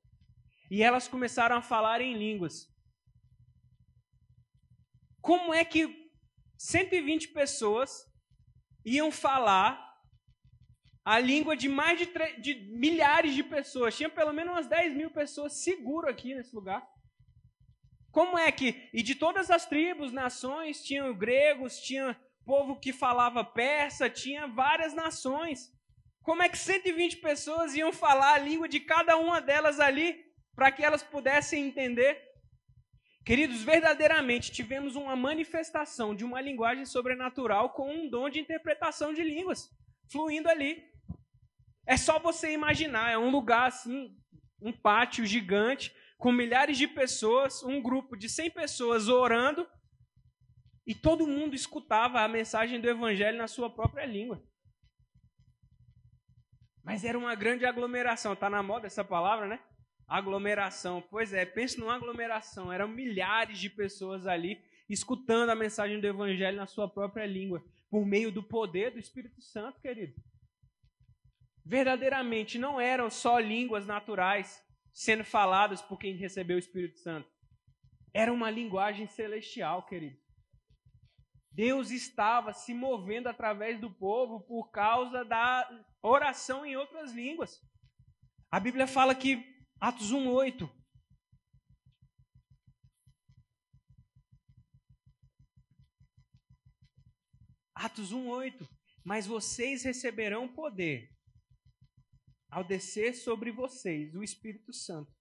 E 0.69 0.83
elas 0.83 1.07
começaram 1.07 1.55
a 1.55 1.61
falar 1.61 2.01
em 2.01 2.17
línguas. 2.17 2.73
Como 5.21 5.53
é 5.53 5.63
que 5.63 6.11
120 6.57 7.29
pessoas 7.29 8.05
iam 8.83 9.11
falar 9.11 9.83
a 11.03 11.19
língua 11.19 11.55
de 11.55 11.69
mais 11.69 11.99
de, 11.99 12.05
de, 12.41 12.55
milhares 12.71 13.33
de 13.33 13.43
pessoas? 13.43 13.95
Tinha 13.95 14.09
pelo 14.09 14.33
menos 14.33 14.53
umas 14.53 14.67
10 14.67 14.95
mil 14.95 15.09
pessoas 15.09 15.53
seguro 15.63 16.09
aqui 16.09 16.35
nesse 16.35 16.53
lugar. 16.53 16.87
Como 18.15 18.39
é 18.39 18.49
que. 18.49 18.87
E 18.93 19.03
de 19.03 19.13
todas 19.13 19.51
as 19.51 19.65
tribos, 19.65 20.13
nações, 20.13 20.81
tinham 20.81 21.13
gregos, 21.13 21.81
tinha 21.81 22.17
povo 22.45 22.79
que 22.79 22.93
falava 22.93 23.43
persa, 23.43 24.09
tinha 24.09 24.47
várias 24.47 24.93
nações. 24.93 25.69
Como 26.23 26.41
é 26.41 26.47
que 26.47 26.57
120 26.57 27.17
pessoas 27.17 27.75
iam 27.75 27.91
falar 27.91 28.35
a 28.35 28.37
língua 28.39 28.69
de 28.69 28.79
cada 28.79 29.17
uma 29.17 29.41
delas 29.41 29.81
ali 29.81 30.23
para 30.55 30.71
que 30.71 30.81
elas 30.81 31.03
pudessem 31.03 31.67
entender? 31.67 32.17
Queridos, 33.25 33.61
verdadeiramente 33.63 34.49
tivemos 34.49 34.95
uma 34.95 35.17
manifestação 35.17 36.15
de 36.15 36.23
uma 36.23 36.39
linguagem 36.39 36.85
sobrenatural 36.85 37.71
com 37.71 37.93
um 37.93 38.09
dom 38.09 38.29
de 38.29 38.39
interpretação 38.39 39.13
de 39.13 39.23
línguas 39.23 39.69
fluindo 40.09 40.47
ali. 40.47 40.81
É 41.85 41.97
só 41.97 42.17
você 42.17 42.53
imaginar, 42.53 43.11
é 43.11 43.17
um 43.17 43.29
lugar 43.29 43.67
assim, 43.67 44.15
um 44.61 44.71
pátio 44.71 45.25
gigante 45.25 45.93
com 46.25 46.31
milhares 46.31 46.75
de 46.75 46.87
pessoas, 46.87 47.61
um 47.61 47.79
grupo 47.79 48.17
de 48.17 48.27
100 48.27 48.49
pessoas 48.49 49.07
orando 49.07 49.69
e 50.83 50.95
todo 50.95 51.27
mundo 51.27 51.53
escutava 51.53 52.19
a 52.21 52.27
mensagem 52.27 52.81
do 52.81 52.89
evangelho 52.89 53.37
na 53.37 53.47
sua 53.47 53.69
própria 53.69 54.07
língua. 54.07 54.43
Mas 56.83 57.03
era 57.03 57.15
uma 57.15 57.35
grande 57.35 57.63
aglomeração. 57.63 58.33
Está 58.33 58.49
na 58.49 58.63
moda 58.63 58.87
essa 58.87 59.03
palavra, 59.03 59.45
né? 59.45 59.59
Aglomeração. 60.07 60.99
Pois 61.11 61.31
é, 61.31 61.45
pense 61.45 61.79
numa 61.79 61.93
aglomeração. 61.93 62.73
Eram 62.73 62.87
milhares 62.87 63.59
de 63.59 63.69
pessoas 63.69 64.25
ali 64.25 64.59
escutando 64.89 65.51
a 65.51 65.55
mensagem 65.55 65.99
do 65.99 66.07
evangelho 66.07 66.57
na 66.57 66.65
sua 66.65 66.89
própria 66.89 67.27
língua, 67.27 67.63
por 67.87 68.03
meio 68.03 68.31
do 68.31 68.41
poder 68.41 68.89
do 68.89 68.97
Espírito 68.97 69.43
Santo, 69.43 69.79
querido. 69.79 70.15
Verdadeiramente 71.63 72.57
não 72.57 72.81
eram 72.81 73.11
só 73.11 73.37
línguas 73.37 73.85
naturais 73.85 74.64
sendo 74.95 75.25
faladas 75.25 75.81
por 75.81 75.99
quem 75.99 76.15
recebeu 76.15 76.55
o 76.55 76.59
Espírito 76.59 76.97
Santo. 76.99 77.29
Era 78.13 78.31
uma 78.31 78.49
linguagem 78.49 79.05
celestial, 79.07 79.85
querido. 79.85 80.17
Deus 81.51 81.91
estava 81.91 82.53
se 82.53 82.73
movendo 82.73 83.27
através 83.27 83.79
do 83.79 83.91
povo 83.91 84.39
por 84.39 84.71
causa 84.71 85.25
da 85.25 85.69
oração 86.01 86.65
em 86.65 86.77
outras 86.77 87.11
línguas. 87.11 87.61
A 88.49 88.57
Bíblia 88.57 88.87
fala 88.87 89.13
que, 89.13 89.43
Atos 89.81 90.13
1,8. 90.13 90.69
Atos 97.73 98.13
1,8. 98.13 98.65
Mas 99.03 99.27
vocês 99.27 99.83
receberão 99.83 100.47
poder 100.47 101.14
ao 102.55 102.63
descer 102.63 103.13
sobre 103.13 103.51
vocês 103.51 104.15
o 104.15 104.23
Espírito 104.23 104.71
Santo, 104.71 105.13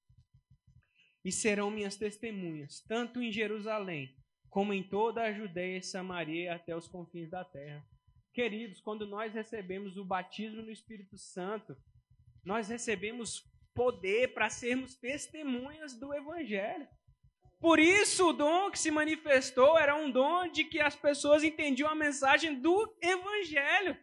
e 1.25 1.33
serão 1.33 1.69
minhas 1.69 1.97
testemunhas, 1.97 2.85
tanto 2.87 3.21
em 3.21 3.33
Jerusalém 3.33 4.15
como 4.49 4.73
em 4.73 4.85
toda 4.85 5.21
a 5.25 5.33
Judéia 5.33 5.79
e 5.79 5.83
Samaria 5.83 6.55
até 6.55 6.77
os 6.77 6.87
confins 6.87 7.29
da 7.29 7.45
terra. 7.45 7.85
Queridos, 8.33 8.81
quando 8.81 9.05
nós 9.05 9.35
recebemos 9.35 9.97
o 9.97 10.05
batismo 10.05 10.63
no 10.63 10.71
Espírito 10.71 11.19
Santo, 11.19 11.77
nós 12.45 12.69
recebemos 12.69 13.43
poder 13.75 14.33
para 14.33 14.49
sermos 14.49 14.95
testemunhas 14.95 15.93
do 15.93 16.15
Evangelho. 16.15 16.87
Por 17.59 17.81
isso, 17.81 18.29
o 18.29 18.33
dom 18.33 18.71
que 18.71 18.79
se 18.79 18.93
manifestou 18.93 19.77
era 19.77 19.97
um 19.97 20.09
dom 20.09 20.47
de 20.47 20.63
que 20.63 20.79
as 20.79 20.95
pessoas 20.95 21.43
entendiam 21.43 21.91
a 21.91 21.97
mensagem 21.97 22.61
do 22.61 22.97
Evangelho. 23.03 23.99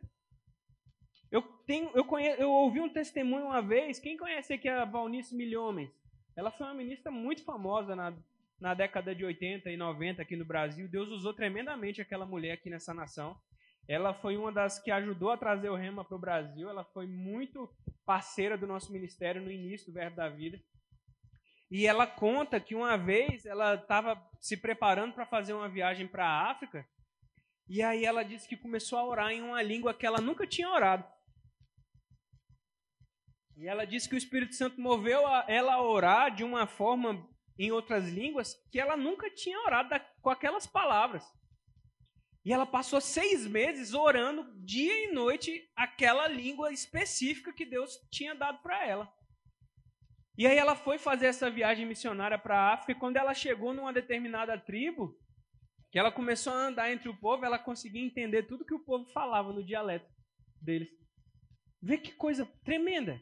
Eu, 1.31 1.41
tenho, 1.65 1.89
eu, 1.95 2.05
eu 2.37 2.51
ouvi 2.51 2.81
um 2.81 2.89
testemunho 2.89 3.45
uma 3.45 3.61
vez. 3.61 3.99
Quem 3.99 4.17
conhece 4.17 4.53
aqui 4.53 4.67
a 4.67 4.85
Valnice 4.85 5.35
Milhomens? 5.35 5.89
Ela 6.35 6.51
foi 6.51 6.67
uma 6.67 6.75
ministra 6.75 7.11
muito 7.11 7.43
famosa 7.43 7.95
na 7.95 8.13
na 8.61 8.75
década 8.75 9.15
de 9.15 9.25
80 9.25 9.71
e 9.71 9.75
90 9.75 10.21
aqui 10.21 10.35
no 10.35 10.45
Brasil. 10.45 10.87
Deus 10.87 11.09
usou 11.09 11.33
tremendamente 11.33 11.99
aquela 11.99 12.27
mulher 12.27 12.53
aqui 12.53 12.69
nessa 12.69 12.93
nação. 12.93 13.35
Ela 13.87 14.13
foi 14.13 14.37
uma 14.37 14.51
das 14.51 14.77
que 14.77 14.91
ajudou 14.91 15.31
a 15.31 15.37
trazer 15.37 15.69
o 15.69 15.75
rema 15.75 16.05
para 16.05 16.15
o 16.15 16.19
Brasil. 16.19 16.69
Ela 16.69 16.85
foi 16.85 17.07
muito 17.07 17.67
parceira 18.05 18.55
do 18.55 18.67
nosso 18.67 18.93
ministério 18.93 19.41
no 19.41 19.51
início 19.51 19.87
do 19.87 19.93
Verbo 19.93 20.15
da 20.15 20.29
Vida. 20.29 20.61
E 21.71 21.87
ela 21.87 22.05
conta 22.05 22.59
que 22.59 22.75
uma 22.75 22.95
vez 22.95 23.47
ela 23.47 23.73
estava 23.73 24.21
se 24.39 24.55
preparando 24.55 25.13
para 25.13 25.25
fazer 25.25 25.53
uma 25.53 25.67
viagem 25.67 26.07
para 26.07 26.27
a 26.27 26.51
África. 26.51 26.85
E 27.67 27.81
aí 27.81 28.05
ela 28.05 28.21
disse 28.21 28.47
que 28.47 28.55
começou 28.55 28.99
a 28.99 29.05
orar 29.05 29.31
em 29.31 29.41
uma 29.41 29.63
língua 29.63 29.93
que 29.93 30.05
ela 30.05 30.21
nunca 30.21 30.45
tinha 30.45 30.69
orado. 30.69 31.03
E 33.61 33.67
ela 33.67 33.85
disse 33.85 34.09
que 34.09 34.15
o 34.15 34.17
Espírito 34.17 34.55
Santo 34.55 34.81
moveu 34.81 35.21
ela 35.47 35.75
a 35.75 35.83
orar 35.83 36.33
de 36.33 36.43
uma 36.43 36.65
forma 36.65 37.29
em 37.59 37.71
outras 37.71 38.09
línguas 38.09 38.55
que 38.71 38.79
ela 38.79 38.97
nunca 38.97 39.29
tinha 39.29 39.59
orado 39.59 39.93
com 40.19 40.31
aquelas 40.31 40.65
palavras. 40.65 41.23
E 42.43 42.51
ela 42.51 42.65
passou 42.65 42.99
seis 42.99 43.45
meses 43.45 43.93
orando 43.93 44.51
dia 44.65 45.05
e 45.05 45.11
noite 45.13 45.69
aquela 45.75 46.27
língua 46.27 46.73
específica 46.73 47.53
que 47.53 47.63
Deus 47.63 47.99
tinha 48.11 48.33
dado 48.33 48.63
para 48.63 48.83
ela. 48.83 49.13
E 50.35 50.47
aí 50.47 50.57
ela 50.57 50.75
foi 50.75 50.97
fazer 50.97 51.27
essa 51.27 51.47
viagem 51.47 51.85
missionária 51.85 52.39
para 52.39 52.57
a 52.57 52.73
África 52.73 52.93
e 52.93 52.99
quando 52.99 53.17
ela 53.17 53.35
chegou 53.35 53.75
numa 53.75 53.93
determinada 53.93 54.57
tribo, 54.57 55.15
que 55.91 55.99
ela 55.99 56.11
começou 56.11 56.51
a 56.51 56.65
andar 56.65 56.91
entre 56.91 57.09
o 57.09 57.19
povo, 57.19 57.45
ela 57.45 57.59
conseguia 57.59 58.03
entender 58.03 58.47
tudo 58.47 58.65
que 58.65 58.73
o 58.73 58.83
povo 58.83 59.05
falava 59.11 59.53
no 59.53 59.63
dialeto 59.63 60.09
deles. 60.59 60.89
Vê 61.79 61.99
que 61.99 62.11
coisa 62.11 62.43
tremenda. 62.63 63.21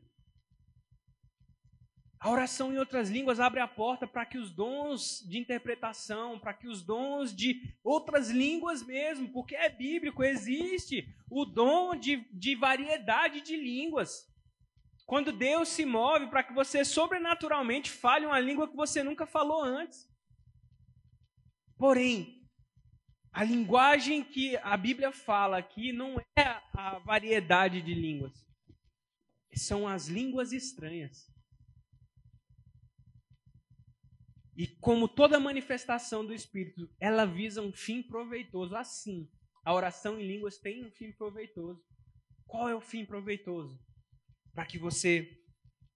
A 2.19 2.29
oração 2.29 2.73
em 2.73 2.77
outras 2.77 3.09
línguas 3.09 3.39
abre 3.39 3.61
a 3.61 3.67
porta 3.67 4.05
para 4.05 4.25
que 4.25 4.38
os 4.38 4.51
dons 4.51 5.23
de 5.25 5.38
interpretação, 5.38 6.38
para 6.38 6.53
que 6.53 6.67
os 6.67 6.83
dons 6.83 7.33
de 7.33 7.73
outras 7.81 8.29
línguas 8.29 8.85
mesmo, 8.85 9.31
porque 9.31 9.55
é 9.55 9.69
bíblico, 9.69 10.21
existe 10.21 11.07
o 11.29 11.45
dom 11.45 11.95
de, 11.95 12.27
de 12.33 12.55
variedade 12.55 13.39
de 13.39 13.55
línguas. 13.55 14.27
Quando 15.05 15.31
Deus 15.31 15.69
se 15.69 15.85
move 15.85 16.27
para 16.27 16.43
que 16.43 16.53
você 16.53 16.83
sobrenaturalmente 16.83 17.89
fale 17.89 18.25
uma 18.25 18.39
língua 18.39 18.67
que 18.67 18.75
você 18.75 19.01
nunca 19.01 19.25
falou 19.25 19.63
antes. 19.63 20.05
Porém, 21.77 22.45
a 23.31 23.45
linguagem 23.45 24.25
que 24.25 24.57
a 24.57 24.75
Bíblia 24.75 25.13
fala 25.13 25.57
aqui 25.57 25.93
não 25.93 26.19
é 26.38 26.41
a 26.73 26.99
variedade 26.99 27.81
de 27.81 27.93
línguas, 27.93 28.45
são 29.53 29.88
as 29.88 30.07
línguas 30.07 30.51
estranhas. 30.51 31.29
E 34.59 34.67
como 34.81 35.07
toda 35.07 35.39
manifestação 35.39 36.25
do 36.25 36.33
Espírito, 36.33 36.93
ela 36.99 37.23
visa 37.23 37.61
um 37.61 37.71
fim 37.71 38.03
proveitoso. 38.03 38.75
Assim, 38.75 39.25
a 39.63 39.73
oração 39.73 40.19
em 40.19 40.27
línguas 40.27 40.57
tem 40.57 40.85
um 40.85 40.91
fim 40.91 41.13
proveitoso. 41.13 41.81
Qual 42.45 42.67
é 42.67 42.75
o 42.75 42.81
fim 42.81 43.05
proveitoso? 43.05 43.79
Para 44.53 44.65
que 44.65 44.77
você, 44.77 45.31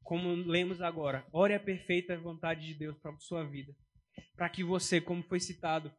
como 0.01 0.33
lemos 0.33 0.81
agora, 0.81 1.27
ore 1.33 1.53
a 1.53 1.59
perfeita 1.59 2.17
vontade 2.17 2.65
de 2.65 2.73
Deus 2.73 2.97
para 2.99 3.11
a 3.11 3.19
sua 3.19 3.43
vida. 3.43 3.75
Para 4.37 4.47
que 4.47 4.63
você, 4.63 5.01
como 5.01 5.21
foi 5.23 5.41
citado, 5.41 5.93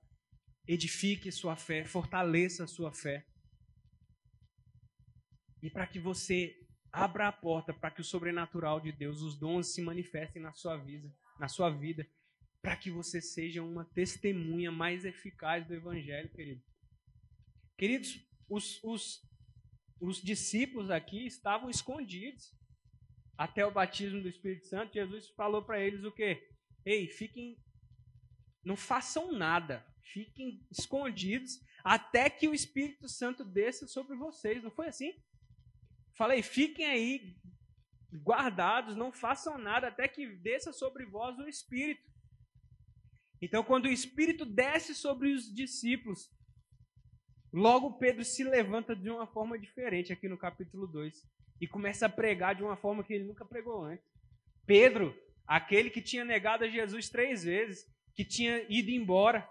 edifique 0.66 1.30
sua 1.30 1.56
fé, 1.56 1.85
fortaleça 1.85 2.64
a 2.64 2.66
sua 2.66 2.94
fé. 2.94 3.26
E 5.62 5.68
para 5.68 5.87
que 5.87 5.99
você 5.99 6.56
abra 6.90 7.28
a 7.28 7.33
porta 7.33 7.75
para 7.75 7.90
que 7.90 8.00
o 8.00 8.04
sobrenatural 8.04 8.80
de 8.80 8.90
Deus, 8.90 9.21
os 9.21 9.38
dons 9.38 9.75
se 9.75 9.83
manifestem 9.83 10.40
na 10.40 10.54
sua 10.54 10.78
vida, 10.78 11.12
na 11.38 11.47
sua 11.47 11.68
vida 11.68 12.09
para 12.64 12.78
que 12.78 12.90
você 12.90 13.21
seja 13.21 13.62
uma 13.62 13.85
testemunha 13.85 14.73
mais 14.73 15.04
eficaz 15.04 15.66
do 15.66 15.75
Evangelho, 15.75 16.30
querido. 16.30 16.62
Queridos, 17.76 18.26
os, 18.49 18.83
os, 18.83 19.23
os 20.00 20.16
discípulos 20.23 20.90
aqui 20.90 21.26
estavam 21.26 21.68
escondidos 21.68 22.56
até 23.37 23.66
o 23.66 23.71
batismo 23.71 24.23
do 24.23 24.30
Espírito 24.30 24.66
Santo. 24.66 24.94
Jesus 24.94 25.28
falou 25.37 25.62
para 25.62 25.78
eles 25.78 26.04
o 26.04 26.11
quê? 26.11 26.49
Ei, 26.87 27.06
fiquem, 27.06 27.62
não 28.64 28.76
façam 28.76 29.30
nada, 29.30 29.87
fiquem 30.00 30.66
escondidos 30.71 31.61
até 31.85 32.30
que 32.30 32.49
o 32.49 32.54
Espírito 32.54 33.11
Santo 33.11 33.44
desça 33.44 33.87
sobre 33.87 34.16
vocês. 34.16 34.62
Não 34.62 34.71
foi 34.71 34.87
assim? 34.87 35.12
Falei, 36.14 36.42
fiquem 36.42 36.87
aí 36.87 37.37
guardados, 38.11 38.97
não 38.97 39.12
façam 39.12 39.59
nada 39.59 39.88
até 39.88 40.09
que 40.09 40.26
desça 40.37 40.73
sobre 40.73 41.04
vós 41.04 41.38
o 41.38 41.47
Espírito. 41.47 42.13
Então, 43.41 43.62
quando 43.62 43.87
o 43.87 43.93
Espírito 43.93 44.45
desce 44.45 44.95
sobre 44.95 45.33
os 45.33 45.53
discípulos, 45.53 46.31
logo 47.53 47.99
Pedro 47.99 48.25
se 48.25 48.43
levanta 48.43 48.95
de 48.97 49.11
uma 49.11 49.26
forma 49.26 49.59
diferente 49.59 50.12
aqui 50.12 50.29
no 50.29 50.38
capítulo 50.38 50.87
2 50.87 51.14
e 51.61 51.69
começa 51.69 52.07
a 52.07 52.09
pregar 52.09 52.55
de 52.55 52.62
uma 52.62 52.76
forma 52.76 53.05
que 53.05 53.12
ele 53.12 53.25
nunca 53.25 53.45
pregou 53.45 53.85
antes. 53.85 54.07
Pedro, 54.67 55.14
aquele 55.47 55.91
que 55.91 56.00
tinha 56.00 56.25
negado 56.25 56.64
a 56.64 56.69
Jesus 56.69 57.09
três 57.09 57.45
vezes, 57.45 57.85
que 58.14 58.25
tinha 58.25 58.64
ido 58.69 58.91
embora, 58.91 59.49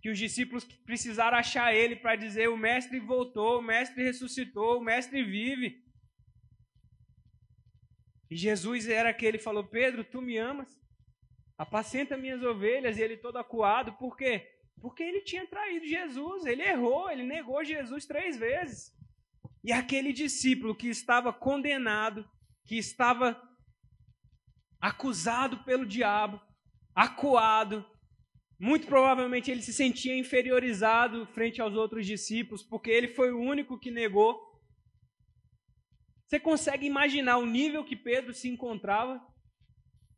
que 0.00 0.10
os 0.10 0.18
discípulos 0.18 0.64
precisaram 0.84 1.36
achar 1.36 1.74
ele 1.74 1.96
para 1.96 2.16
dizer: 2.16 2.48
o 2.48 2.56
mestre 2.56 2.98
voltou, 3.00 3.58
o 3.58 3.62
mestre 3.62 4.02
ressuscitou, 4.02 4.78
o 4.78 4.84
mestre 4.84 5.22
vive. 5.22 5.82
E 8.30 8.36
Jesus 8.36 8.88
era 8.88 9.10
aquele 9.10 9.38
que 9.38 9.44
falou: 9.44 9.64
Pedro, 9.64 10.04
tu 10.04 10.20
me 10.20 10.36
amas? 10.36 10.78
Apacenta 11.58 12.16
minhas 12.16 12.42
ovelhas. 12.42 12.96
E 12.96 13.02
ele 13.02 13.16
todo 13.16 13.36
acuado, 13.36 13.92
por 13.94 14.16
quê? 14.16 14.48
Porque 14.80 15.02
ele 15.02 15.22
tinha 15.22 15.44
traído 15.46 15.84
Jesus, 15.84 16.46
ele 16.46 16.62
errou, 16.62 17.10
ele 17.10 17.24
negou 17.24 17.64
Jesus 17.64 18.06
três 18.06 18.36
vezes. 18.36 18.96
E 19.64 19.72
aquele 19.72 20.12
discípulo 20.12 20.74
que 20.74 20.88
estava 20.88 21.32
condenado, 21.32 22.24
que 22.64 22.76
estava 22.76 23.42
acusado 24.80 25.64
pelo 25.64 25.84
diabo, 25.84 26.40
acuado, 26.94 27.84
muito 28.58 28.86
provavelmente 28.86 29.50
ele 29.50 29.62
se 29.62 29.72
sentia 29.72 30.16
inferiorizado 30.16 31.26
frente 31.26 31.60
aos 31.60 31.74
outros 31.74 32.06
discípulos, 32.06 32.62
porque 32.62 32.90
ele 32.90 33.08
foi 33.08 33.32
o 33.32 33.40
único 33.40 33.78
que 33.78 33.90
negou. 33.90 34.38
Você 36.26 36.38
consegue 36.38 36.86
imaginar 36.86 37.38
o 37.38 37.46
nível 37.46 37.84
que 37.84 37.96
Pedro 37.96 38.34
se 38.34 38.48
encontrava 38.48 39.20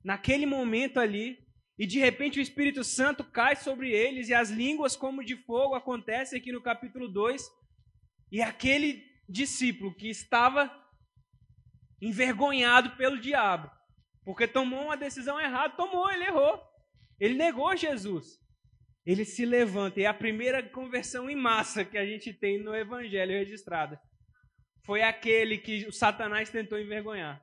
naquele 0.05 0.47
momento 0.47 0.99
ali? 0.99 1.39
E 1.79 1.87
de 1.87 1.99
repente 1.99 2.39
o 2.39 2.43
Espírito 2.43 2.85
Santo 2.85 3.25
cai 3.25 3.57
sobre 3.57 3.91
eles 3.91 4.29
e 4.29 4.35
as 4.35 4.51
línguas 4.51 4.97
como 4.97 5.25
de 5.25 5.37
fogo 5.37 5.75
acontece 5.75 6.37
aqui 6.37 6.53
no 6.53 6.63
capítulo 6.63 7.09
2. 7.09 7.43
E 8.31 8.43
aquele 8.43 9.03
discípulo 9.29 9.95
que 9.95 10.09
estava 10.09 10.71
envergonhado 12.01 12.97
pelo 12.97 13.21
diabo, 13.21 13.71
porque 14.25 14.47
tomou 14.47 14.85
uma 14.85 14.97
decisão 14.97 15.41
errada, 15.41 15.77
tomou, 15.77 16.11
ele 16.11 16.25
errou. 16.25 16.61
Ele 17.19 17.35
negou 17.35 17.77
Jesus. 17.77 18.39
Ele 19.05 19.25
se 19.25 19.45
levanta 19.45 20.01
e 20.01 20.07
a 20.07 20.15
primeira 20.15 20.63
conversão 20.63 21.29
em 21.29 21.37
massa 21.37 21.85
que 21.85 21.99
a 21.99 22.05
gente 22.05 22.33
tem 22.33 22.63
no 22.63 22.75
evangelho 22.75 23.33
registrada 23.33 24.01
foi 24.85 25.03
aquele 25.03 25.59
que 25.59 25.87
o 25.87 25.93
Satanás 25.93 26.51
tentou 26.51 26.79
envergonhar. 26.79 27.43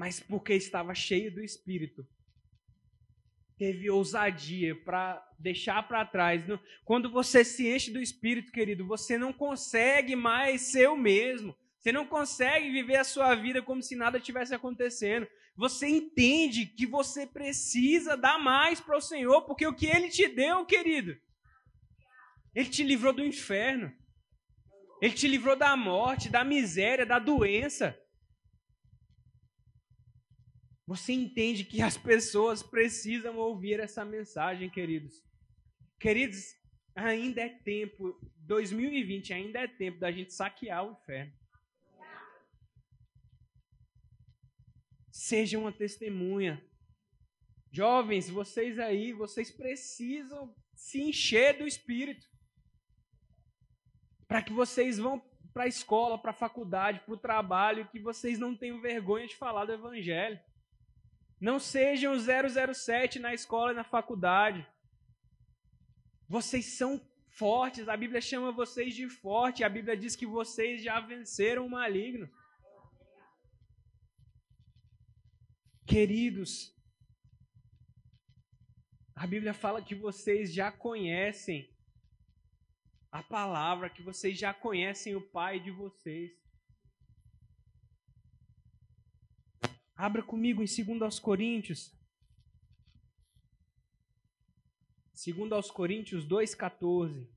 Mas 0.00 0.18
porque 0.18 0.54
estava 0.54 0.94
cheio 0.94 1.30
do 1.30 1.44
Espírito, 1.44 2.08
teve 3.58 3.90
ousadia 3.90 4.74
para 4.74 5.22
deixar 5.38 5.86
para 5.86 6.06
trás. 6.06 6.42
Quando 6.86 7.10
você 7.10 7.44
se 7.44 7.68
enche 7.70 7.90
do 7.90 8.00
Espírito, 8.00 8.50
querido, 8.50 8.86
você 8.86 9.18
não 9.18 9.30
consegue 9.30 10.16
mais 10.16 10.62
ser 10.62 10.88
o 10.88 10.96
mesmo. 10.96 11.54
Você 11.78 11.92
não 11.92 12.06
consegue 12.06 12.70
viver 12.70 12.96
a 12.96 13.04
sua 13.04 13.34
vida 13.34 13.60
como 13.60 13.82
se 13.82 13.94
nada 13.94 14.18
tivesse 14.18 14.54
acontecendo. 14.54 15.28
Você 15.54 15.86
entende 15.86 16.64
que 16.64 16.86
você 16.86 17.26
precisa 17.26 18.16
dar 18.16 18.38
mais 18.38 18.80
para 18.80 18.96
o 18.96 19.02
Senhor, 19.02 19.42
porque 19.42 19.66
o 19.66 19.74
que 19.74 19.86
Ele 19.86 20.08
te 20.08 20.26
deu, 20.28 20.64
querido, 20.64 21.14
Ele 22.54 22.70
te 22.70 22.82
livrou 22.82 23.12
do 23.12 23.22
inferno. 23.22 23.94
Ele 25.02 25.12
te 25.12 25.28
livrou 25.28 25.56
da 25.56 25.76
morte, 25.76 26.30
da 26.30 26.42
miséria, 26.42 27.04
da 27.04 27.18
doença. 27.18 27.94
Você 30.90 31.12
entende 31.12 31.62
que 31.62 31.80
as 31.80 31.96
pessoas 31.96 32.64
precisam 32.64 33.38
ouvir 33.38 33.78
essa 33.78 34.04
mensagem, 34.04 34.68
queridos. 34.68 35.24
Queridos, 36.00 36.56
ainda 36.96 37.42
é 37.42 37.48
tempo, 37.48 38.18
2020 38.38 39.32
ainda 39.32 39.60
é 39.60 39.68
tempo 39.68 40.00
da 40.00 40.10
gente 40.10 40.34
saquear 40.34 40.84
o 40.84 40.90
inferno. 40.90 41.32
Seja 45.12 45.60
uma 45.60 45.70
testemunha. 45.70 46.60
Jovens, 47.70 48.28
vocês 48.28 48.76
aí, 48.80 49.12
vocês 49.12 49.48
precisam 49.48 50.52
se 50.74 51.00
encher 51.00 51.56
do 51.56 51.68
Espírito 51.68 52.26
para 54.26 54.42
que 54.42 54.52
vocês 54.52 54.98
vão 54.98 55.22
para 55.54 55.62
a 55.62 55.68
escola, 55.68 56.18
para 56.18 56.32
a 56.32 56.34
faculdade, 56.34 56.98
para 56.98 57.14
o 57.14 57.16
trabalho, 57.16 57.88
que 57.90 58.00
vocês 58.00 58.40
não 58.40 58.56
tenham 58.56 58.80
vergonha 58.80 59.28
de 59.28 59.36
falar 59.36 59.66
do 59.66 59.72
Evangelho. 59.72 60.49
Não 61.40 61.58
sejam 61.58 62.14
007 62.18 63.18
na 63.18 63.32
escola 63.32 63.72
e 63.72 63.74
na 63.74 63.84
faculdade. 63.84 64.66
Vocês 66.28 66.66
são 66.76 67.00
fortes, 67.30 67.88
a 67.88 67.96
Bíblia 67.96 68.20
chama 68.20 68.52
vocês 68.52 68.94
de 68.94 69.08
forte, 69.08 69.64
a 69.64 69.68
Bíblia 69.68 69.96
diz 69.96 70.14
que 70.14 70.26
vocês 70.26 70.82
já 70.82 71.00
venceram 71.00 71.66
o 71.66 71.70
maligno. 71.70 72.28
Queridos, 75.86 76.76
a 79.14 79.26
Bíblia 79.26 79.54
fala 79.54 79.82
que 79.82 79.94
vocês 79.94 80.52
já 80.52 80.70
conhecem 80.70 81.68
a 83.10 83.22
palavra, 83.22 83.90
que 83.90 84.02
vocês 84.02 84.38
já 84.38 84.54
conhecem 84.54 85.16
o 85.16 85.20
Pai 85.20 85.58
de 85.58 85.70
vocês. 85.70 86.30
Abra 90.00 90.22
comigo 90.22 90.62
em 90.62 90.66
2 90.66 91.02
aos 91.02 91.18
Coríntios. 91.18 91.92
2 95.14 95.52
aos 95.52 95.70
Coríntios 95.70 96.26
2,14. 96.26 97.28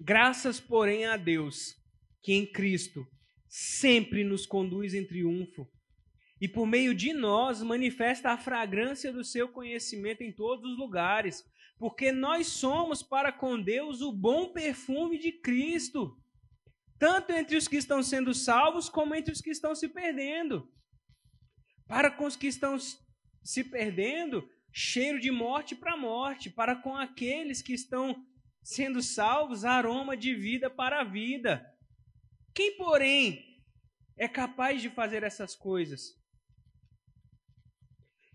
Graças, 0.00 0.58
porém, 0.58 1.06
a 1.06 1.16
Deus, 1.16 1.76
que 2.20 2.32
em 2.32 2.44
Cristo 2.44 3.06
sempre 3.48 4.24
nos 4.24 4.44
conduz 4.44 4.94
em 4.94 5.06
triunfo, 5.06 5.70
e 6.40 6.48
por 6.48 6.66
meio 6.66 6.94
de 6.94 7.12
nós 7.12 7.62
manifesta 7.62 8.30
a 8.30 8.38
fragrância 8.38 9.12
do 9.12 9.24
seu 9.24 9.48
conhecimento 9.48 10.22
em 10.22 10.32
todos 10.32 10.64
os 10.70 10.76
lugares 10.76 11.44
porque 11.78 12.10
nós 12.10 12.48
somos 12.48 13.02
para 13.02 13.32
com 13.32 13.60
Deus 13.60 14.00
o 14.00 14.10
bom 14.10 14.52
perfume 14.52 15.16
de 15.16 15.30
Cristo, 15.30 16.18
tanto 16.98 17.32
entre 17.32 17.56
os 17.56 17.68
que 17.68 17.76
estão 17.76 18.02
sendo 18.02 18.34
salvos 18.34 18.88
como 18.88 19.14
entre 19.14 19.32
os 19.32 19.40
que 19.40 19.50
estão 19.50 19.74
se 19.74 19.88
perdendo. 19.88 20.68
Para 21.88 22.10
com 22.10 22.26
os 22.26 22.36
que 22.36 22.46
estão 22.46 22.76
se 23.42 23.64
perdendo, 23.64 24.48
cheiro 24.70 25.18
de 25.18 25.30
morte 25.30 25.74
para 25.74 25.96
morte, 25.96 26.50
para 26.50 26.76
com 26.76 26.94
aqueles 26.94 27.62
que 27.62 27.72
estão 27.72 28.24
sendo 28.62 29.02
salvos, 29.02 29.64
aroma 29.64 30.16
de 30.16 30.34
vida 30.34 30.68
para 30.68 31.00
a 31.00 31.04
vida. 31.04 31.66
Quem, 32.54 32.76
porém, 32.76 33.42
é 34.16 34.28
capaz 34.28 34.82
de 34.82 34.90
fazer 34.90 35.22
essas 35.22 35.56
coisas? 35.56 36.18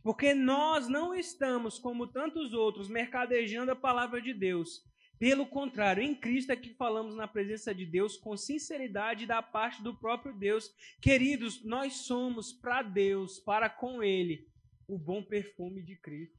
Porque 0.02 0.34
nós 0.34 0.88
não 0.88 1.14
estamos, 1.14 1.78
como 1.78 2.08
tantos 2.08 2.54
outros, 2.54 2.90
mercadejando 2.90 3.72
a 3.72 3.76
palavra 3.76 4.22
de 4.22 4.34
Deus. 4.34 4.82
Pelo 5.24 5.48
contrário, 5.48 6.04
em 6.04 6.14
Cristo 6.14 6.52
é 6.52 6.56
que 6.58 6.74
falamos 6.74 7.16
na 7.16 7.26
presença 7.26 7.74
de 7.74 7.86
Deus 7.86 8.18
com 8.18 8.36
sinceridade 8.36 9.26
da 9.26 9.42
parte 9.42 9.82
do 9.82 9.96
próprio 9.96 10.38
Deus. 10.38 10.76
Queridos, 11.02 11.64
nós 11.64 11.94
somos 11.94 12.52
para 12.52 12.82
Deus, 12.82 13.40
para 13.40 13.70
com 13.70 14.04
Ele, 14.04 14.46
o 14.86 14.98
bom 14.98 15.24
perfume 15.24 15.82
de 15.82 15.96
Cristo. 15.96 16.38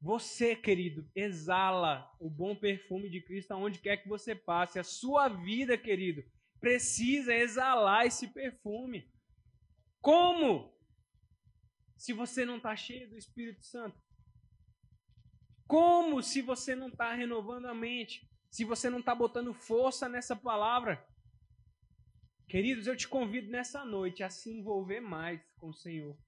Você, 0.00 0.54
querido, 0.54 1.04
exala 1.16 2.08
o 2.20 2.30
bom 2.30 2.54
perfume 2.54 3.10
de 3.10 3.22
Cristo 3.22 3.50
aonde 3.50 3.80
quer 3.80 3.96
que 3.96 4.08
você 4.08 4.32
passe. 4.32 4.78
A 4.78 4.84
sua 4.84 5.26
vida, 5.26 5.76
querido, 5.76 6.22
precisa 6.60 7.34
exalar 7.34 8.06
esse 8.06 8.28
perfume. 8.28 9.10
Como? 10.00 10.72
se 11.96 12.12
você 12.12 12.44
não 12.44 12.58
está 12.58 12.76
cheio 12.76 13.10
do 13.10 13.18
Espírito 13.18 13.66
Santo? 13.66 14.00
Como 15.68 16.22
se 16.22 16.40
você 16.40 16.74
não 16.74 16.88
está 16.88 17.12
renovando 17.12 17.66
a 17.66 17.74
mente? 17.74 18.26
Se 18.50 18.64
você 18.64 18.88
não 18.88 19.00
está 19.00 19.14
botando 19.14 19.52
força 19.52 20.08
nessa 20.08 20.34
palavra? 20.34 21.06
Queridos, 22.48 22.86
eu 22.86 22.96
te 22.96 23.06
convido 23.06 23.50
nessa 23.50 23.84
noite 23.84 24.22
a 24.22 24.30
se 24.30 24.50
envolver 24.50 25.00
mais 25.00 25.42
com 25.56 25.68
o 25.68 25.74
Senhor. 25.74 26.18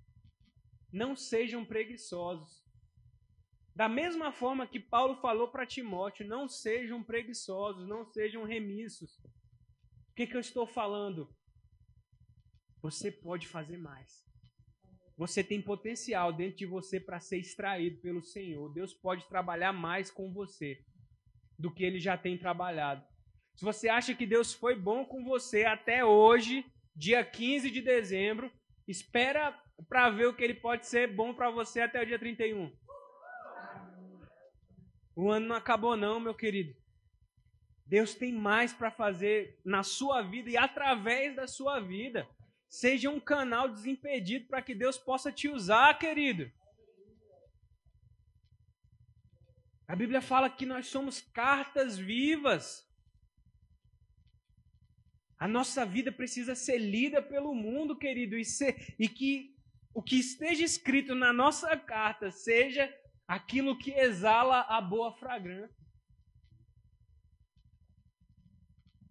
Não 0.93 1.17
sejam 1.17 1.65
preguiçosos. 1.65 2.63
Da 3.75 3.89
mesma 3.89 4.31
forma 4.31 4.67
que 4.67 4.79
Paulo 4.79 5.17
falou 5.23 5.49
para 5.49 5.65
Timóteo: 5.65 6.29
não 6.29 6.47
sejam 6.47 7.03
preguiçosos, 7.03 7.89
não 7.89 8.05
sejam 8.05 8.45
remissos. 8.45 9.19
O 10.11 10.15
que, 10.17 10.27
que 10.27 10.37
eu 10.37 10.41
estou 10.41 10.67
falando? 10.67 11.35
Você 12.83 13.11
pode 13.11 13.49
fazer 13.49 13.79
mais. 13.79 14.30
Você 15.21 15.45
tem 15.45 15.61
potencial 15.61 16.33
dentro 16.33 16.57
de 16.57 16.65
você 16.65 16.99
para 16.99 17.21
ser 17.21 17.37
extraído 17.37 18.01
pelo 18.01 18.23
Senhor. 18.23 18.73
Deus 18.73 18.95
pode 18.95 19.29
trabalhar 19.29 19.71
mais 19.71 20.11
com 20.11 20.33
você 20.33 20.83
do 21.59 21.71
que 21.71 21.85
ele 21.85 22.01
já 22.01 22.17
tem 22.17 22.39
trabalhado. 22.39 23.05
Se 23.55 23.63
você 23.63 23.91
acha 23.91 24.15
que 24.15 24.25
Deus 24.25 24.55
foi 24.55 24.75
bom 24.75 25.05
com 25.05 25.23
você 25.23 25.67
até 25.67 26.03
hoje, 26.03 26.65
dia 26.97 27.23
15 27.23 27.71
de 27.71 27.83
dezembro, 27.83 28.51
espera 28.89 29.55
para 29.91 30.09
ver 30.09 30.25
o 30.25 30.35
que 30.35 30.43
ele 30.43 30.55
pode 30.55 30.87
ser 30.87 31.15
bom 31.15 31.35
para 31.35 31.51
você 31.51 31.83
até 31.83 32.03
o 32.03 32.07
dia 32.07 32.19
31. 32.19 32.75
O 35.15 35.31
ano 35.31 35.49
não 35.49 35.57
acabou 35.57 35.99
não, 35.99 36.19
meu 36.19 36.35
querido. 36.35 36.75
Deus 37.85 38.15
tem 38.15 38.33
mais 38.33 38.73
para 38.73 38.91
fazer 38.91 39.61
na 39.67 39.83
sua 39.83 40.23
vida 40.23 40.49
e 40.49 40.57
através 40.57 41.37
da 41.37 41.47
sua 41.47 41.79
vida. 41.79 42.27
Seja 42.71 43.11
um 43.11 43.19
canal 43.19 43.69
desimpedido 43.69 44.47
para 44.47 44.63
que 44.63 44.77
Deus 44.77 44.97
possa 44.97 45.33
te 45.33 45.49
usar, 45.49 45.99
querido. 45.99 46.49
A 49.89 49.97
Bíblia 49.97 50.23
fala 50.23 50.49
que 50.49 50.65
nós 50.65 50.87
somos 50.87 51.21
cartas 51.21 51.99
vivas. 51.99 52.89
A 55.37 55.49
nossa 55.49 55.85
vida 55.85 56.13
precisa 56.13 56.55
ser 56.55 56.79
lida 56.79 57.21
pelo 57.21 57.53
mundo, 57.53 57.99
querido, 57.99 58.39
e, 58.39 58.45
ser, 58.45 58.95
e 59.01 59.09
que 59.09 59.53
o 59.93 60.01
que 60.01 60.21
esteja 60.21 60.65
escrito 60.65 61.13
na 61.13 61.33
nossa 61.33 61.77
carta 61.77 62.31
seja 62.31 62.89
aquilo 63.27 63.77
que 63.77 63.91
exala 63.91 64.61
a 64.61 64.81
boa 64.81 65.13
fragrância. 65.17 65.77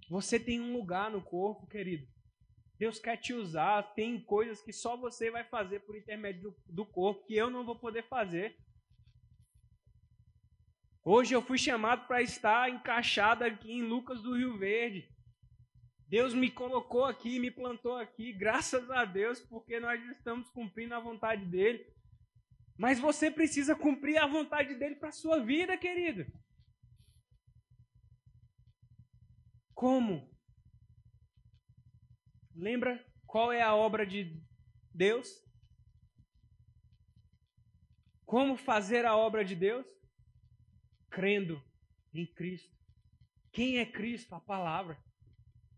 Você 0.10 0.40
tem 0.40 0.62
um 0.62 0.72
lugar 0.72 1.12
no 1.12 1.22
corpo, 1.22 1.68
querido. 1.68 2.08
Deus 2.80 2.98
quer 2.98 3.18
te 3.18 3.34
usar. 3.34 3.94
Tem 3.94 4.24
coisas 4.24 4.62
que 4.62 4.72
só 4.72 4.96
você 4.96 5.30
vai 5.30 5.44
fazer 5.44 5.82
por 5.82 5.98
intermédio 5.98 6.52
do, 6.52 6.58
do 6.74 6.86
corpo, 6.86 7.26
que 7.26 7.36
eu 7.36 7.50
não 7.50 7.66
vou 7.66 7.78
poder 7.78 8.08
fazer. 8.08 8.58
Hoje 11.04 11.34
eu 11.36 11.42
fui 11.42 11.58
chamado 11.58 12.08
para 12.08 12.22
estar 12.22 12.70
encaixado 12.70 13.44
aqui 13.44 13.74
em 13.74 13.82
Lucas 13.82 14.22
do 14.22 14.36
Rio 14.36 14.58
Verde. 14.58 15.14
Deus 16.08 16.34
me 16.34 16.50
colocou 16.50 17.06
aqui, 17.06 17.38
me 17.38 17.52
plantou 17.52 17.98
aqui, 17.98 18.32
graças 18.32 18.90
a 18.90 19.06
Deus, 19.06 19.40
porque 19.42 19.80
nós 19.80 20.02
estamos 20.10 20.50
cumprindo 20.50 20.96
a 20.96 21.00
vontade 21.00 21.46
dele. 21.46 21.86
Mas 22.78 22.98
você 22.98 23.30
precisa 23.30 23.76
cumprir 23.76 24.18
a 24.18 24.26
vontade 24.26 24.74
dele 24.76 24.96
para 24.96 25.10
a 25.10 25.12
sua 25.12 25.40
vida, 25.44 25.78
querido. 25.78 26.26
Como? 29.76 30.30
Lembra 32.60 33.02
qual 33.26 33.54
é 33.54 33.62
a 33.62 33.74
obra 33.74 34.06
de 34.06 34.38
Deus? 34.94 35.30
Como 38.26 38.58
fazer 38.58 39.06
a 39.06 39.16
obra 39.16 39.46
de 39.46 39.56
Deus? 39.56 39.88
Crendo 41.10 41.64
em 42.14 42.26
Cristo. 42.26 42.78
Quem 43.54 43.80
é 43.80 43.86
Cristo? 43.86 44.36
A 44.36 44.42
palavra. 44.42 45.02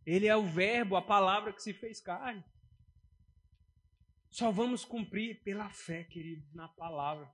Ele 0.05 0.25
é 0.25 0.35
o 0.35 0.43
Verbo, 0.43 0.95
a 0.95 1.01
palavra 1.03 1.53
que 1.53 1.61
se 1.61 1.71
fez 1.71 2.01
carne. 2.01 2.43
Só 4.31 4.49
vamos 4.49 4.83
cumprir 4.83 5.43
pela 5.43 5.69
fé, 5.69 6.03
querido, 6.05 6.43
na 6.51 6.67
palavra. 6.67 7.31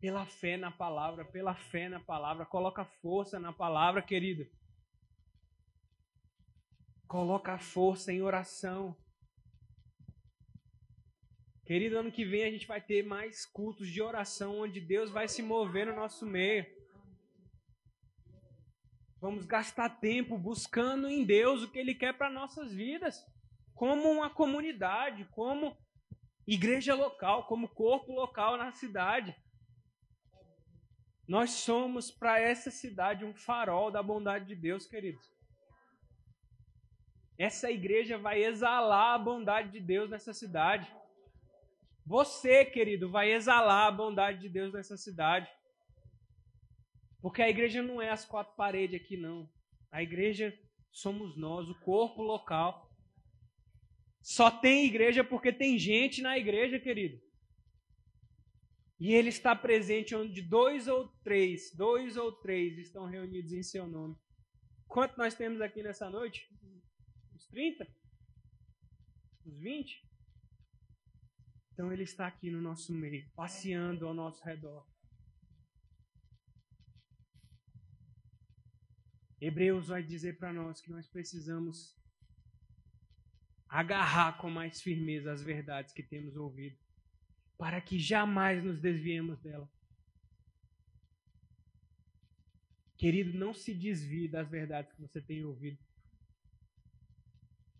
Pela 0.00 0.24
fé 0.24 0.56
na 0.56 0.70
palavra, 0.70 1.26
pela 1.26 1.54
fé 1.54 1.90
na 1.90 2.00
palavra. 2.00 2.46
Coloca 2.46 2.86
força 2.86 3.38
na 3.38 3.52
palavra, 3.52 4.00
querido. 4.00 4.50
Coloca 7.10 7.54
a 7.54 7.58
força 7.58 8.12
em 8.12 8.22
oração. 8.22 8.96
Querido, 11.64 11.98
ano 11.98 12.12
que 12.12 12.24
vem 12.24 12.44
a 12.44 12.50
gente 12.52 12.68
vai 12.68 12.80
ter 12.80 13.02
mais 13.02 13.44
cultos 13.44 13.88
de 13.88 14.00
oração 14.00 14.60
onde 14.60 14.80
Deus 14.80 15.10
vai 15.10 15.26
se 15.26 15.42
mover 15.42 15.88
no 15.88 15.96
nosso 15.96 16.24
meio. 16.24 16.64
Vamos 19.20 19.44
gastar 19.44 19.88
tempo 19.98 20.38
buscando 20.38 21.08
em 21.08 21.24
Deus 21.24 21.64
o 21.64 21.68
que 21.72 21.80
Ele 21.80 21.96
quer 21.96 22.16
para 22.16 22.30
nossas 22.30 22.72
vidas, 22.72 23.26
como 23.74 24.08
uma 24.08 24.30
comunidade, 24.30 25.24
como 25.32 25.76
igreja 26.46 26.94
local, 26.94 27.48
como 27.48 27.74
corpo 27.74 28.12
local 28.12 28.56
na 28.56 28.70
cidade. 28.70 29.34
Nós 31.26 31.50
somos 31.50 32.08
para 32.08 32.38
essa 32.38 32.70
cidade 32.70 33.24
um 33.24 33.34
farol 33.34 33.90
da 33.90 34.00
bondade 34.00 34.46
de 34.46 34.54
Deus, 34.54 34.86
queridos. 34.86 35.39
Essa 37.40 37.70
igreja 37.70 38.18
vai 38.18 38.44
exalar 38.44 39.14
a 39.14 39.18
bondade 39.18 39.70
de 39.72 39.80
Deus 39.80 40.10
nessa 40.10 40.34
cidade. 40.34 40.86
Você, 42.04 42.66
querido, 42.66 43.10
vai 43.10 43.32
exalar 43.32 43.86
a 43.86 43.90
bondade 43.90 44.40
de 44.40 44.48
Deus 44.50 44.74
nessa 44.74 44.94
cidade. 44.98 45.50
Porque 47.22 47.40
a 47.40 47.48
igreja 47.48 47.82
não 47.82 48.00
é 48.00 48.10
as 48.10 48.26
quatro 48.26 48.54
paredes 48.56 49.00
aqui, 49.00 49.16
não. 49.16 49.48
A 49.90 50.02
igreja 50.02 50.54
somos 50.92 51.34
nós, 51.34 51.66
o 51.70 51.80
corpo 51.80 52.20
local. 52.20 52.92
Só 54.20 54.50
tem 54.50 54.84
igreja 54.84 55.24
porque 55.24 55.50
tem 55.50 55.78
gente 55.78 56.20
na 56.20 56.36
igreja, 56.36 56.78
querido. 56.78 57.18
E 58.98 59.14
ele 59.14 59.30
está 59.30 59.56
presente 59.56 60.14
onde 60.14 60.42
dois 60.42 60.88
ou 60.88 61.08
três, 61.24 61.74
dois 61.74 62.18
ou 62.18 62.32
três 62.32 62.76
estão 62.76 63.06
reunidos 63.06 63.54
em 63.54 63.62
seu 63.62 63.86
nome. 63.86 64.14
Quanto 64.86 65.16
nós 65.16 65.34
temos 65.34 65.62
aqui 65.62 65.82
nessa 65.82 66.10
noite? 66.10 66.46
30? 67.50 67.86
Uns 69.46 69.58
20? 69.58 70.08
Então 71.72 71.92
ele 71.92 72.02
está 72.02 72.26
aqui 72.26 72.50
no 72.50 72.60
nosso 72.60 72.92
meio, 72.92 73.28
passeando 73.34 74.06
ao 74.06 74.14
nosso 74.14 74.44
redor. 74.44 74.86
Hebreus 79.40 79.88
vai 79.88 80.02
dizer 80.02 80.38
para 80.38 80.52
nós 80.52 80.80
que 80.80 80.90
nós 80.90 81.08
precisamos 81.08 81.98
agarrar 83.66 84.36
com 84.38 84.50
mais 84.50 84.82
firmeza 84.82 85.32
as 85.32 85.42
verdades 85.42 85.94
que 85.94 86.02
temos 86.02 86.36
ouvido, 86.36 86.76
para 87.56 87.80
que 87.80 87.98
jamais 87.98 88.62
nos 88.62 88.80
desviemos 88.80 89.40
dela. 89.40 89.70
Querido, 92.98 93.38
não 93.38 93.54
se 93.54 93.72
desvie 93.72 94.28
das 94.28 94.50
verdades 94.50 94.92
que 94.92 95.00
você 95.00 95.22
tem 95.22 95.42
ouvido. 95.42 95.78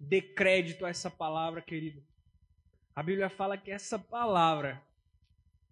Dê 0.01 0.23
crédito 0.23 0.87
a 0.87 0.89
essa 0.89 1.11
palavra, 1.11 1.61
querido. 1.61 2.03
A 2.97 3.03
Bíblia 3.03 3.29
fala 3.29 3.59
que 3.59 3.71
essa 3.71 3.99
palavra 3.99 4.83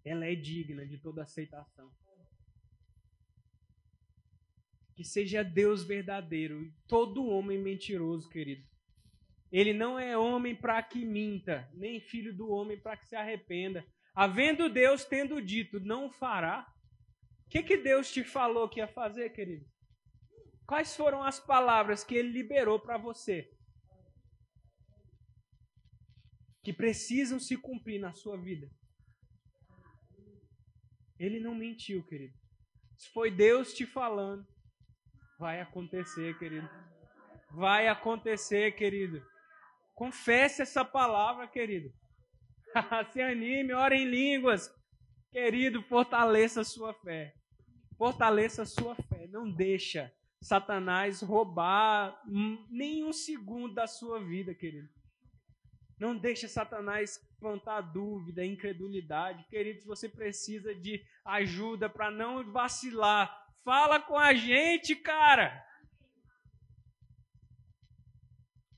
ela 0.05 0.25
é 0.25 0.35
digna 0.35 0.85
de 0.85 0.99
toda 0.99 1.23
aceitação. 1.23 1.91
Que 4.95 5.03
seja 5.03 5.43
Deus 5.43 5.83
verdadeiro 5.83 6.63
e 6.63 6.71
todo 6.87 7.27
homem 7.27 7.57
mentiroso, 7.57 8.29
querido. 8.29 8.63
Ele 9.51 9.73
não 9.73 9.97
é 9.97 10.15
homem 10.15 10.55
para 10.55 10.81
que 10.83 11.03
minta, 11.03 11.67
nem 11.73 11.99
filho 11.99 12.31
do 12.31 12.51
homem 12.51 12.79
para 12.79 12.95
que 12.95 13.07
se 13.07 13.15
arrependa. 13.15 13.83
Havendo 14.13 14.69
Deus 14.69 15.03
tendo 15.03 15.41
dito, 15.41 15.79
não 15.79 16.11
fará. 16.11 16.71
O 17.47 17.49
que, 17.49 17.63
que 17.63 17.77
Deus 17.77 18.11
te 18.11 18.23
falou 18.23 18.69
que 18.69 18.79
ia 18.79 18.87
fazer, 18.87 19.31
querido? 19.31 19.65
Quais 20.67 20.95
foram 20.95 21.23
as 21.23 21.39
palavras 21.39 22.03
que 22.03 22.13
ele 22.13 22.29
liberou 22.29 22.79
para 22.79 22.95
você? 22.95 23.51
Que 26.69 26.73
precisam 26.73 27.39
se 27.39 27.57
cumprir 27.57 27.99
na 27.99 28.13
sua 28.13 28.37
vida. 28.37 28.69
Ele 31.17 31.39
não 31.39 31.55
mentiu, 31.55 32.03
querido. 32.03 32.37
Se 32.95 33.09
foi 33.09 33.31
Deus 33.31 33.73
te 33.73 33.87
falando, 33.87 34.45
vai 35.39 35.61
acontecer, 35.61 36.37
querido. 36.37 36.69
Vai 37.49 37.87
acontecer, 37.87 38.75
querido. 38.75 39.19
Confesse 39.95 40.61
essa 40.61 40.85
palavra, 40.85 41.47
querido. 41.47 41.91
se 43.11 43.19
anime, 43.19 43.73
ore 43.73 43.95
em 43.95 44.05
línguas. 44.07 44.71
Querido, 45.31 45.81
fortaleça 45.81 46.61
a 46.61 46.65
sua 46.65 46.93
fé. 46.93 47.33
Fortaleça 47.97 48.61
a 48.61 48.67
sua 48.67 48.93
fé. 48.93 49.25
Não 49.25 49.49
deixa 49.49 50.13
Satanás 50.39 51.23
roubar 51.23 52.21
nem 52.69 53.03
um 53.03 53.11
segundo 53.11 53.73
da 53.73 53.87
sua 53.87 54.23
vida, 54.23 54.53
querido. 54.53 54.98
Não 55.99 56.15
deixe 56.15 56.47
Satanás 56.47 57.19
plantar 57.39 57.81
dúvida, 57.81 58.45
incredulidade. 58.45 59.45
Queridos, 59.49 59.85
você 59.85 60.07
precisa 60.07 60.73
de 60.73 61.03
ajuda 61.25 61.89
para 61.89 62.09
não 62.09 62.43
vacilar. 62.51 63.47
Fala 63.65 63.99
com 63.99 64.17
a 64.17 64.33
gente, 64.33 64.95
cara. 64.95 65.65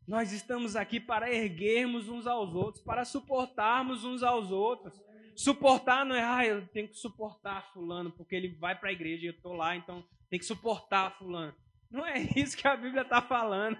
Nós 0.07 0.31
estamos 0.33 0.75
aqui 0.75 0.99
para 0.99 1.31
erguermos 1.31 2.09
uns 2.09 2.25
aos 2.25 2.53
outros, 2.53 2.83
para 2.83 3.05
suportarmos 3.05 4.03
uns 4.03 4.23
aos 4.23 4.51
outros. 4.51 4.99
Suportar 5.35 6.03
não 6.05 6.15
é, 6.15 6.23
ah, 6.23 6.45
eu 6.45 6.67
tenho 6.67 6.89
que 6.89 6.95
suportar 6.95 7.71
fulano, 7.71 8.11
porque 8.11 8.35
ele 8.35 8.49
vai 8.55 8.77
para 8.77 8.89
a 8.89 8.91
igreja 8.91 9.23
e 9.23 9.27
eu 9.27 9.33
estou 9.33 9.53
lá, 9.53 9.75
então 9.75 10.03
tem 10.29 10.37
que 10.37 10.45
suportar 10.45 11.17
fulano. 11.17 11.55
Não 11.89 12.05
é 12.05 12.19
isso 12.35 12.57
que 12.57 12.67
a 12.67 12.75
Bíblia 12.75 13.03
está 13.03 13.21
falando. 13.21 13.77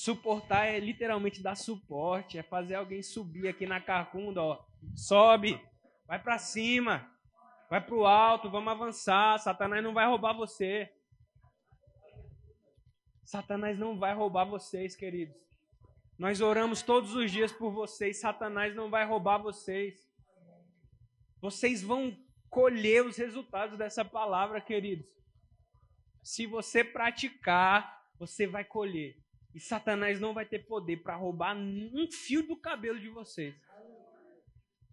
Suportar 0.00 0.64
é 0.64 0.80
literalmente 0.80 1.42
dar 1.42 1.54
suporte, 1.54 2.38
é 2.38 2.42
fazer 2.42 2.74
alguém 2.74 3.02
subir 3.02 3.48
aqui 3.48 3.66
na 3.66 3.82
carcunda, 3.82 4.42
ó. 4.42 4.64
Sobe, 4.96 5.60
vai 6.06 6.18
para 6.18 6.38
cima, 6.38 7.06
vai 7.68 7.82
para 7.82 7.94
o 7.94 8.06
alto, 8.06 8.48
vamos 8.48 8.72
avançar. 8.72 9.38
Satanás 9.38 9.84
não 9.84 9.92
vai 9.92 10.06
roubar 10.06 10.32
você. 10.32 10.90
Satanás 13.22 13.78
não 13.78 13.98
vai 13.98 14.14
roubar 14.14 14.46
vocês, 14.46 14.96
queridos. 14.96 15.36
Nós 16.18 16.40
oramos 16.40 16.80
todos 16.80 17.14
os 17.14 17.30
dias 17.30 17.52
por 17.52 17.70
vocês. 17.70 18.20
Satanás 18.20 18.74
não 18.74 18.88
vai 18.88 19.04
roubar 19.04 19.36
vocês. 19.36 20.10
Vocês 21.42 21.82
vão 21.82 22.16
colher 22.48 23.04
os 23.04 23.18
resultados 23.18 23.76
dessa 23.76 24.02
palavra, 24.02 24.62
queridos. 24.62 25.06
Se 26.22 26.46
você 26.46 26.82
praticar, 26.82 28.02
você 28.18 28.46
vai 28.46 28.64
colher. 28.64 29.20
E 29.54 29.60
Satanás 29.60 30.20
não 30.20 30.32
vai 30.32 30.44
ter 30.44 30.60
poder 30.60 30.98
para 30.98 31.16
roubar 31.16 31.56
um 31.56 32.10
fio 32.10 32.46
do 32.46 32.56
cabelo 32.56 33.00
de 33.00 33.08
vocês. 33.08 33.54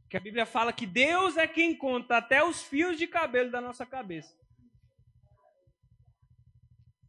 Que 0.09 0.17
a 0.17 0.19
Bíblia 0.19 0.45
fala 0.45 0.73
que 0.73 0.85
Deus 0.85 1.37
é 1.37 1.47
quem 1.47 1.75
conta 1.75 2.17
até 2.17 2.43
os 2.43 2.63
fios 2.63 2.97
de 2.97 3.07
cabelo 3.07 3.51
da 3.51 3.61
nossa 3.61 3.85
cabeça. 3.85 4.35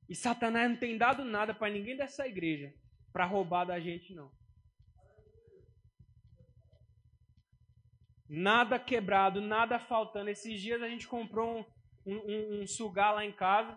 E 0.08 0.14
Satanás 0.14 0.70
não 0.70 0.76
tem 0.76 0.96
dado 0.96 1.24
nada 1.24 1.54
para 1.54 1.72
ninguém 1.72 1.96
dessa 1.96 2.26
igreja 2.26 2.74
para 3.12 3.24
roubar 3.24 3.64
da 3.64 3.80
gente, 3.80 4.14
não. 4.14 4.30
Nada 8.28 8.78
quebrado, 8.78 9.40
nada 9.40 9.78
faltando. 9.78 10.28
Esses 10.30 10.60
dias 10.60 10.82
a 10.82 10.88
gente 10.88 11.08
comprou 11.08 11.66
um, 12.04 12.14
um, 12.14 12.62
um 12.62 12.66
sugar 12.66 13.14
lá 13.14 13.24
em 13.24 13.32
casa. 13.32 13.72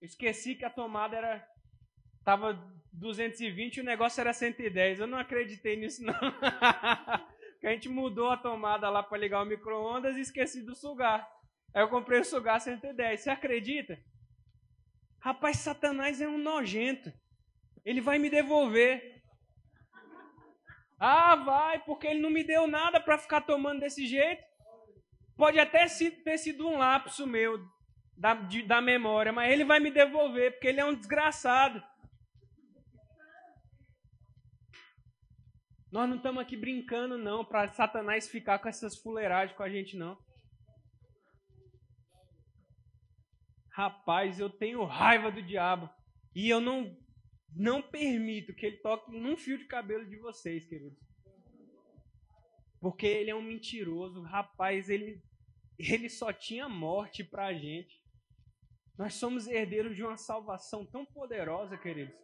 Eu 0.00 0.06
esqueci 0.06 0.54
que 0.54 0.64
a 0.64 0.70
tomada 0.70 1.16
era. 1.16 1.48
Tava 2.24 2.54
220 2.92 3.76
e 3.76 3.80
o 3.80 3.84
negócio 3.84 4.20
era 4.20 4.32
110. 4.32 5.00
Eu 5.00 5.06
não 5.06 5.18
acreditei 5.18 5.76
nisso, 5.76 6.04
não. 6.04 6.14
a 7.64 7.70
gente 7.70 7.88
mudou 7.88 8.30
a 8.30 8.36
tomada 8.36 8.88
lá 8.90 9.02
para 9.02 9.18
ligar 9.18 9.42
o 9.42 9.46
micro-ondas 9.46 10.16
e 10.16 10.20
esqueci 10.20 10.62
do 10.62 10.74
sugar. 10.74 11.28
Aí 11.74 11.82
eu 11.82 11.88
comprei 11.88 12.20
o 12.20 12.24
sugar 12.24 12.60
110. 12.60 13.20
Você 13.20 13.30
acredita? 13.30 13.98
Rapaz, 15.20 15.58
Satanás 15.58 16.20
é 16.20 16.28
um 16.28 16.38
nojento. 16.38 17.12
Ele 17.84 18.00
vai 18.00 18.18
me 18.18 18.28
devolver. 18.28 19.22
Ah, 20.98 21.34
vai, 21.34 21.80
porque 21.84 22.06
ele 22.06 22.20
não 22.20 22.30
me 22.30 22.44
deu 22.44 22.66
nada 22.66 23.00
para 23.00 23.18
ficar 23.18 23.40
tomando 23.40 23.80
desse 23.80 24.06
jeito. 24.06 24.42
Pode 25.36 25.58
até 25.58 25.86
ter 26.24 26.38
sido 26.38 26.68
um 26.68 26.78
lapso 26.78 27.26
meu 27.26 27.58
da, 28.16 28.34
de, 28.34 28.62
da 28.62 28.80
memória, 28.80 29.32
mas 29.32 29.50
ele 29.50 29.64
vai 29.64 29.80
me 29.80 29.90
devolver, 29.90 30.52
porque 30.52 30.68
ele 30.68 30.80
é 30.80 30.84
um 30.84 30.94
desgraçado. 30.94 31.82
Nós 35.92 36.08
não 36.08 36.16
estamos 36.16 36.40
aqui 36.40 36.56
brincando, 36.56 37.18
não, 37.18 37.44
para 37.44 37.68
Satanás 37.68 38.26
ficar 38.26 38.58
com 38.58 38.68
essas 38.68 38.96
fuleiragens 38.96 39.54
com 39.54 39.62
a 39.62 39.68
gente, 39.68 39.94
não. 39.94 40.18
Rapaz, 43.70 44.40
eu 44.40 44.48
tenho 44.48 44.84
raiva 44.84 45.30
do 45.30 45.42
diabo. 45.42 45.90
E 46.34 46.48
eu 46.48 46.62
não, 46.62 46.96
não 47.54 47.82
permito 47.82 48.54
que 48.54 48.64
ele 48.64 48.78
toque 48.78 49.12
num 49.12 49.36
fio 49.36 49.58
de 49.58 49.66
cabelo 49.66 50.08
de 50.08 50.16
vocês, 50.16 50.66
queridos. 50.66 50.98
Porque 52.80 53.06
ele 53.06 53.30
é 53.30 53.34
um 53.34 53.42
mentiroso. 53.42 54.22
Rapaz, 54.22 54.88
ele, 54.88 55.22
ele 55.78 56.08
só 56.08 56.32
tinha 56.32 56.70
morte 56.70 57.22
pra 57.22 57.52
gente. 57.52 58.02
Nós 58.96 59.14
somos 59.14 59.46
herdeiros 59.46 59.94
de 59.94 60.02
uma 60.02 60.16
salvação 60.16 60.86
tão 60.86 61.04
poderosa, 61.04 61.76
queridos. 61.76 62.14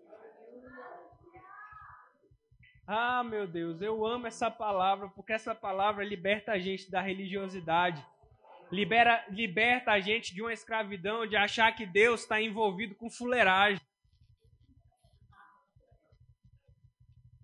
Ah, 2.90 3.22
meu 3.22 3.46
Deus, 3.46 3.82
eu 3.82 4.06
amo 4.06 4.26
essa 4.26 4.50
palavra, 4.50 5.10
porque 5.10 5.34
essa 5.34 5.54
palavra 5.54 6.02
liberta 6.02 6.52
a 6.52 6.58
gente 6.58 6.90
da 6.90 7.02
religiosidade 7.02 8.02
libera, 8.72 9.26
liberta 9.28 9.92
a 9.92 10.00
gente 10.00 10.34
de 10.34 10.40
uma 10.40 10.54
escravidão, 10.54 11.26
de 11.26 11.36
achar 11.36 11.70
que 11.76 11.84
Deus 11.84 12.22
está 12.22 12.40
envolvido 12.40 12.94
com 12.94 13.10
fuleiragem. 13.10 13.78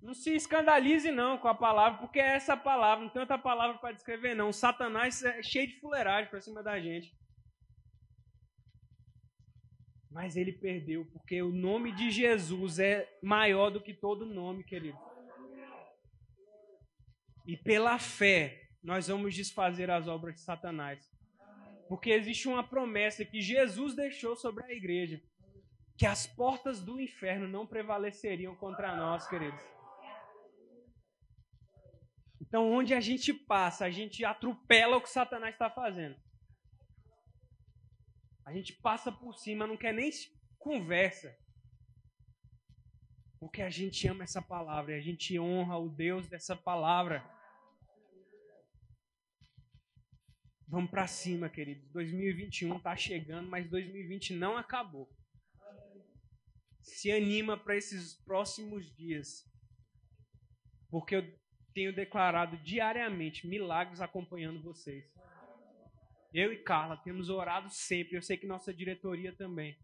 Não 0.00 0.14
se 0.14 0.34
escandalize 0.34 1.10
não 1.10 1.36
com 1.36 1.48
a 1.48 1.54
palavra, 1.54 1.98
porque 1.98 2.20
é 2.20 2.36
essa 2.36 2.56
palavra, 2.56 3.04
não 3.04 3.10
tem 3.10 3.20
outra 3.20 3.38
palavra 3.38 3.76
para 3.76 3.92
descrever 3.92 4.34
não. 4.34 4.50
Satanás 4.50 5.22
é 5.22 5.42
cheio 5.42 5.66
de 5.66 5.78
fuleiragem 5.78 6.30
para 6.30 6.40
cima 6.40 6.62
da 6.62 6.80
gente. 6.80 7.14
Mas 10.10 10.36
ele 10.36 10.52
perdeu, 10.52 11.04
porque 11.12 11.42
o 11.42 11.52
nome 11.52 11.92
de 11.92 12.10
Jesus 12.10 12.78
é 12.78 13.18
maior 13.22 13.68
do 13.68 13.82
que 13.82 13.92
todo 13.92 14.24
nome, 14.24 14.64
querido. 14.64 15.13
E 17.46 17.56
pela 17.56 17.98
fé, 17.98 18.68
nós 18.82 19.08
vamos 19.08 19.34
desfazer 19.34 19.90
as 19.90 20.08
obras 20.08 20.34
de 20.34 20.40
Satanás. 20.40 21.10
Porque 21.88 22.10
existe 22.10 22.48
uma 22.48 22.66
promessa 22.66 23.24
que 23.24 23.40
Jesus 23.40 23.94
deixou 23.94 24.34
sobre 24.36 24.64
a 24.64 24.72
igreja: 24.72 25.22
que 25.96 26.06
as 26.06 26.26
portas 26.26 26.80
do 26.80 27.00
inferno 27.00 27.46
não 27.46 27.66
prevaleceriam 27.66 28.54
contra 28.56 28.96
nós, 28.96 29.28
queridos. 29.28 29.62
Então, 32.40 32.70
onde 32.70 32.94
a 32.94 33.00
gente 33.00 33.32
passa, 33.32 33.84
a 33.84 33.90
gente 33.90 34.24
atropela 34.24 34.96
o 34.96 35.02
que 35.02 35.10
Satanás 35.10 35.54
está 35.54 35.68
fazendo. 35.68 36.16
A 38.44 38.52
gente 38.52 38.72
passa 38.74 39.10
por 39.10 39.34
cima, 39.34 39.66
não 39.66 39.76
quer 39.76 39.92
nem 39.92 40.10
conversa. 40.58 41.36
Porque 43.40 43.60
a 43.60 43.70
gente 43.70 44.06
ama 44.06 44.24
essa 44.24 44.40
palavra 44.40 44.92
e 44.94 44.98
a 44.98 45.00
gente 45.00 45.38
honra 45.38 45.78
o 45.78 45.88
Deus 45.88 46.28
dessa 46.28 46.54
palavra. 46.54 47.24
Vamos 50.66 50.90
para 50.90 51.06
cima, 51.06 51.48
queridos. 51.48 51.88
2021 51.92 52.76
está 52.76 52.96
chegando, 52.96 53.48
mas 53.48 53.68
2020 53.68 54.34
não 54.34 54.56
acabou. 54.56 55.08
Se 56.80 57.10
anima 57.10 57.56
para 57.56 57.76
esses 57.76 58.14
próximos 58.24 58.94
dias. 58.94 59.44
Porque 60.90 61.16
eu 61.16 61.38
tenho 61.74 61.94
declarado 61.94 62.56
diariamente 62.58 63.46
milagres 63.46 64.00
acompanhando 64.00 64.62
vocês. 64.62 65.04
Eu 66.32 66.52
e 66.52 66.62
Carla 66.62 66.96
temos 66.96 67.28
orado 67.28 67.68
sempre. 67.70 68.16
Eu 68.16 68.22
sei 68.22 68.36
que 68.36 68.46
nossa 68.46 68.72
diretoria 68.72 69.34
também. 69.36 69.78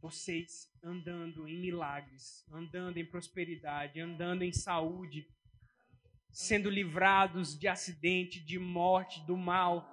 Vocês 0.00 0.72
andando 0.82 1.46
em 1.46 1.60
milagres, 1.60 2.44
andando 2.50 2.96
em 2.96 3.04
prosperidade, 3.04 4.00
andando 4.00 4.42
em 4.42 4.52
saúde, 4.52 5.28
sendo 6.32 6.70
livrados 6.70 7.58
de 7.58 7.68
acidente, 7.68 8.40
de 8.40 8.58
morte, 8.58 9.24
do 9.26 9.36
mal. 9.36 9.88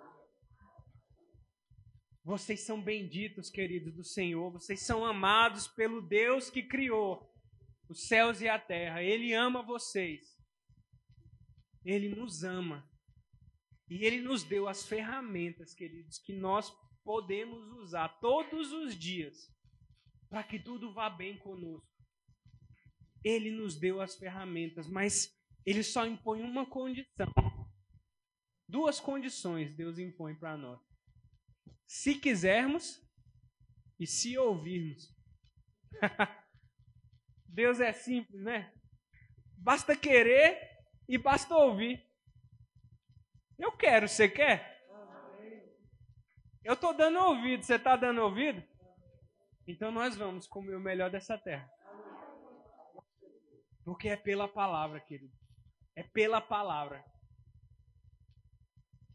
Vocês 2.24 2.62
são 2.62 2.82
benditos, 2.82 3.50
queridos 3.50 3.94
do 3.94 4.04
Senhor. 4.04 4.52
Vocês 4.52 4.82
são 4.82 5.06
amados 5.06 5.68
pelo 5.68 6.02
Deus 6.02 6.50
que 6.50 6.62
criou 6.62 7.34
os 7.90 8.08
céus 8.08 8.42
e 8.42 8.50
a 8.50 8.60
terra. 8.60 9.02
Ele 9.02 9.34
ama 9.34 9.62
vocês. 9.62 10.38
Ele 11.86 12.10
nos 12.10 12.44
ama. 12.44 12.88
E 13.90 14.06
ele 14.06 14.20
nos 14.20 14.44
deu 14.44 14.68
as 14.68 14.86
ferramentas, 14.86 15.74
queridos, 15.74 16.20
que 16.20 16.34
nós 16.34 16.70
podemos 17.06 17.70
usar 17.80 18.10
todos 18.20 18.74
os 18.74 18.94
dias 18.94 19.50
para 20.30 20.44
que 20.44 20.60
tudo 20.60 20.94
vá 20.94 21.10
bem 21.10 21.38
conosco. 21.38 21.88
Ele 23.24 23.50
nos 23.50 23.80
deu 23.80 24.02
as 24.02 24.16
ferramentas, 24.18 24.90
mas 24.90 25.37
ele 25.68 25.84
só 25.84 26.06
impõe 26.08 26.42
uma 26.42 26.66
condição. 26.66 27.28
Duas 28.70 29.02
condições 29.02 29.76
Deus 29.76 30.00
impõe 30.00 30.34
para 30.34 30.56
nós. 30.56 30.80
Se 31.86 32.16
quisermos 32.16 33.06
e 34.00 34.08
se 34.08 34.38
ouvirmos. 34.38 35.14
Deus 37.46 37.82
é 37.82 37.92
simples, 37.92 38.42
né? 38.42 38.74
Basta 39.58 39.94
querer 39.94 40.58
e 41.08 41.18
basta 41.18 41.54
ouvir. 41.54 42.02
Eu 43.60 43.76
quero, 43.76 44.08
você 44.08 44.30
quer? 44.30 44.78
Eu 46.64 46.76
estou 46.76 46.94
dando 46.94 47.20
ouvido, 47.20 47.64
você 47.64 47.76
está 47.76 47.98
dando 47.98 48.22
ouvido? 48.22 48.64
Então 49.68 49.92
nós 49.92 50.16
vamos 50.16 50.48
comer 50.48 50.76
o 50.76 50.80
melhor 50.80 51.10
dessa 51.10 51.38
terra. 51.38 51.70
Porque 53.84 54.08
é 54.10 54.16
pela 54.16 54.48
palavra, 54.48 55.02
querido. 55.02 55.47
É 55.98 56.04
pela 56.04 56.40
palavra. 56.40 57.04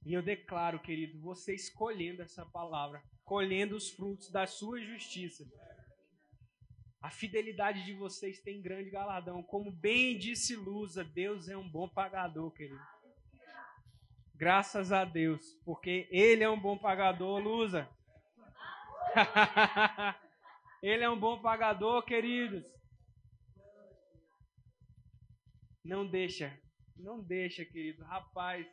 E 0.05 0.13
eu 0.13 0.21
declaro, 0.21 0.81
querido, 0.81 1.17
você 1.21 1.55
escolhendo 1.55 2.23
essa 2.23 2.45
palavra, 2.45 3.01
colhendo 3.25 3.77
os 3.77 3.89
frutos 3.91 4.33
da 4.33 4.49
sua 4.49 4.81
justiça. 4.81 5.45
A 7.01 7.09
fidelidade 7.09 7.85
de 7.85 7.93
vocês 7.93 8.41
tem 8.41 8.61
grande 8.61 8.91
galadão. 8.91 9.45
Como 9.45 9.71
bem 9.71 10.19
disse 10.19 10.57
Lusa, 10.57 11.05
Deus 11.05 11.49
é 11.49 11.57
um 11.57 11.69
bom 11.69 11.89
pagador, 11.89 12.51
querido. 12.51 12.83
Graças 14.35 14.91
a 14.91 15.05
Deus, 15.05 15.55
porque 15.65 16.09
Ele 16.11 16.43
é 16.43 16.51
um 16.51 16.61
bom 16.61 16.77
pagador, 16.77 17.39
Lusa. 17.39 17.89
Ele 20.83 21.05
é 21.05 21.09
um 21.09 21.19
bom 21.19 21.41
pagador, 21.41 22.03
queridos. 22.05 22.65
Não 25.85 26.05
deixa, 26.05 26.57
não 26.97 27.23
deixa, 27.23 27.65
querido. 27.65 28.05
Rapaz, 28.05 28.67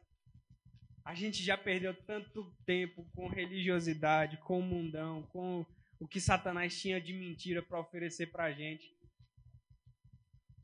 a 1.04 1.16
gente 1.16 1.44
já 1.44 1.58
perdeu 1.58 1.94
tanto 2.06 2.56
tempo 2.66 3.04
com 3.16 3.28
religiosidade, 3.28 4.38
com 4.38 4.60
o 4.60 4.64
mundão, 4.64 5.24
com 5.24 5.66
o 6.00 6.08
que 6.08 6.22
Satanás 6.22 6.80
tinha 6.80 7.02
de 7.02 7.14
mentira 7.14 7.62
para 7.62 7.80
oferecer 7.80 8.28
para 8.28 8.46
a 8.46 8.52
gente. 8.52 8.96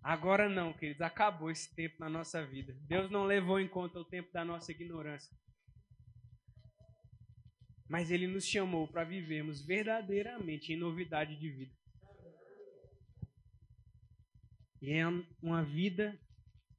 Agora 0.02 0.48
não, 0.48 0.72
queridos, 0.72 1.02
acabou 1.02 1.50
esse 1.50 1.74
tempo 1.74 1.96
na 2.00 2.08
nossa 2.08 2.46
vida. 2.46 2.78
Deus 2.82 3.10
não 3.10 3.26
levou 3.26 3.60
em 3.60 3.68
conta 3.68 4.00
o 4.00 4.06
tempo 4.06 4.32
da 4.32 4.46
nossa 4.46 4.72
ignorância. 4.72 5.36
Mas 7.90 8.12
Ele 8.12 8.28
nos 8.28 8.46
chamou 8.46 8.88
para 8.88 9.04
vivermos 9.04 9.66
verdadeiramente 9.66 10.72
em 10.72 10.78
novidade 10.78 11.36
de 11.40 11.50
vida. 11.50 11.74
E 14.80 14.92
é 14.92 15.08
uma 15.42 15.64
vida 15.64 16.20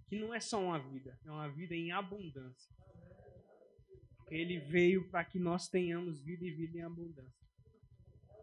que 0.06 0.16
não 0.16 0.32
é 0.32 0.40
só 0.40 0.62
uma 0.62 0.78
vida, 0.78 1.18
é 1.24 1.30
uma 1.30 1.48
vida 1.48 1.74
em 1.74 1.92
abundância. 1.92 2.70
Ele 4.28 4.58
veio 4.58 5.08
para 5.10 5.24
que 5.24 5.38
nós 5.38 5.68
tenhamos 5.68 6.20
vida 6.20 6.44
e 6.44 6.50
vida 6.50 6.78
em 6.78 6.82
abundância. 6.82 7.46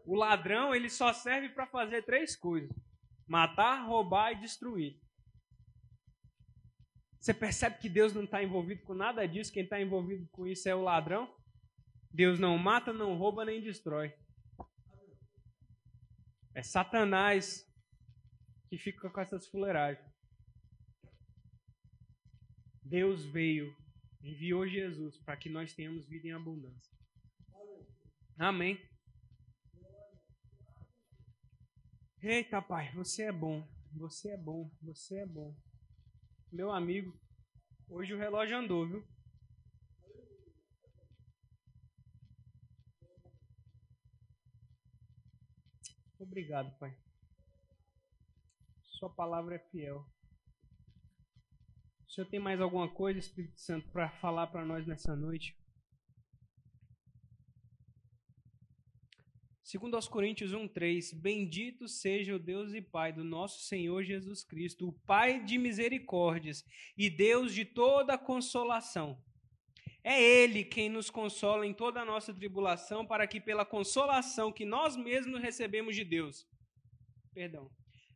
O 0.05 0.15
ladrão, 0.15 0.73
ele 0.75 0.89
só 0.89 1.13
serve 1.13 1.49
para 1.49 1.65
fazer 1.67 2.03
três 2.03 2.35
coisas: 2.35 2.71
matar, 3.27 3.85
roubar 3.85 4.31
e 4.31 4.39
destruir. 4.39 4.99
Você 7.19 7.33
percebe 7.33 7.77
que 7.79 7.87
Deus 7.87 8.13
não 8.13 8.25
está 8.25 8.43
envolvido 8.43 8.83
com 8.83 8.93
nada 8.93 9.25
disso, 9.25 9.53
quem 9.53 9.63
está 9.63 9.81
envolvido 9.81 10.27
com 10.31 10.45
isso 10.45 10.67
é 10.67 10.75
o 10.75 10.81
ladrão? 10.81 11.33
Deus 12.11 12.37
não 12.37 12.57
mata, 12.57 12.91
não 12.91 13.17
rouba 13.17 13.45
nem 13.45 13.61
destrói. 13.61 14.13
É 16.53 16.61
Satanás 16.61 17.65
que 18.69 18.77
fica 18.77 19.09
com 19.09 19.21
essas 19.21 19.47
fuleiragens. 19.47 20.12
Deus 22.93 23.25
veio, 23.25 23.75
enviou 24.21 24.67
Jesus 24.67 25.17
para 25.17 25.35
que 25.35 25.49
nós 25.49 25.73
tenhamos 25.73 26.05
vida 26.05 26.27
em 26.27 26.31
abundância. 26.31 26.95
Amém. 28.37 28.79
Eita, 32.21 32.61
pai, 32.61 32.93
você 32.93 33.23
é 33.23 33.31
bom. 33.31 33.67
Você 33.93 34.29
é 34.29 34.37
bom. 34.37 34.71
Você 34.83 35.17
é 35.17 35.25
bom. 35.25 35.57
Meu 36.51 36.71
amigo, 36.71 37.19
hoje 37.89 38.13
o 38.13 38.17
relógio 38.19 38.57
andou, 38.57 38.87
viu? 38.87 39.03
Obrigado, 46.19 46.77
pai. 46.77 46.95
Sua 48.83 49.09
palavra 49.09 49.55
é 49.55 49.59
fiel. 49.71 50.12
O 52.13 52.15
senhor 52.15 52.27
tem 52.27 52.39
mais 52.39 52.61
alguma 52.61 52.87
coisa, 52.87 53.17
Espírito 53.17 53.59
Santo, 53.59 53.89
para 53.89 54.07
falar 54.07 54.45
para 54.45 54.63
nós 54.63 54.85
nessa 54.85 55.15
noite? 55.15 55.57
Segundo 59.63 59.95
aos 59.95 60.07
Coríntios 60.07 60.53
1:3, 60.53 61.11
bendito 61.11 61.87
seja 61.87 62.35
o 62.35 62.37
Deus 62.37 62.71
e 62.75 62.83
Pai 62.83 63.11
do 63.11 63.23
nosso 63.23 63.63
Senhor 63.63 64.03
Jesus 64.03 64.43
Cristo, 64.43 64.89
o 64.89 64.93
Pai 64.93 65.43
de 65.43 65.57
misericórdias 65.57 66.63
e 66.95 67.09
Deus 67.09 67.51
de 67.51 67.65
toda 67.65 68.15
consolação. 68.15 69.19
É 70.03 70.21
ele 70.21 70.63
quem 70.63 70.89
nos 70.89 71.09
consola 71.09 71.65
em 71.65 71.73
toda 71.73 71.99
a 71.99 72.05
nossa 72.05 72.31
tribulação, 72.31 73.03
para 73.03 73.25
que 73.25 73.41
pela 73.41 73.65
consolação 73.65 74.51
que 74.51 74.65
nós 74.65 74.95
mesmos 74.95 75.41
recebemos 75.41 75.95
de 75.95 76.03
Deus, 76.03 76.47
perdão, 77.33 77.71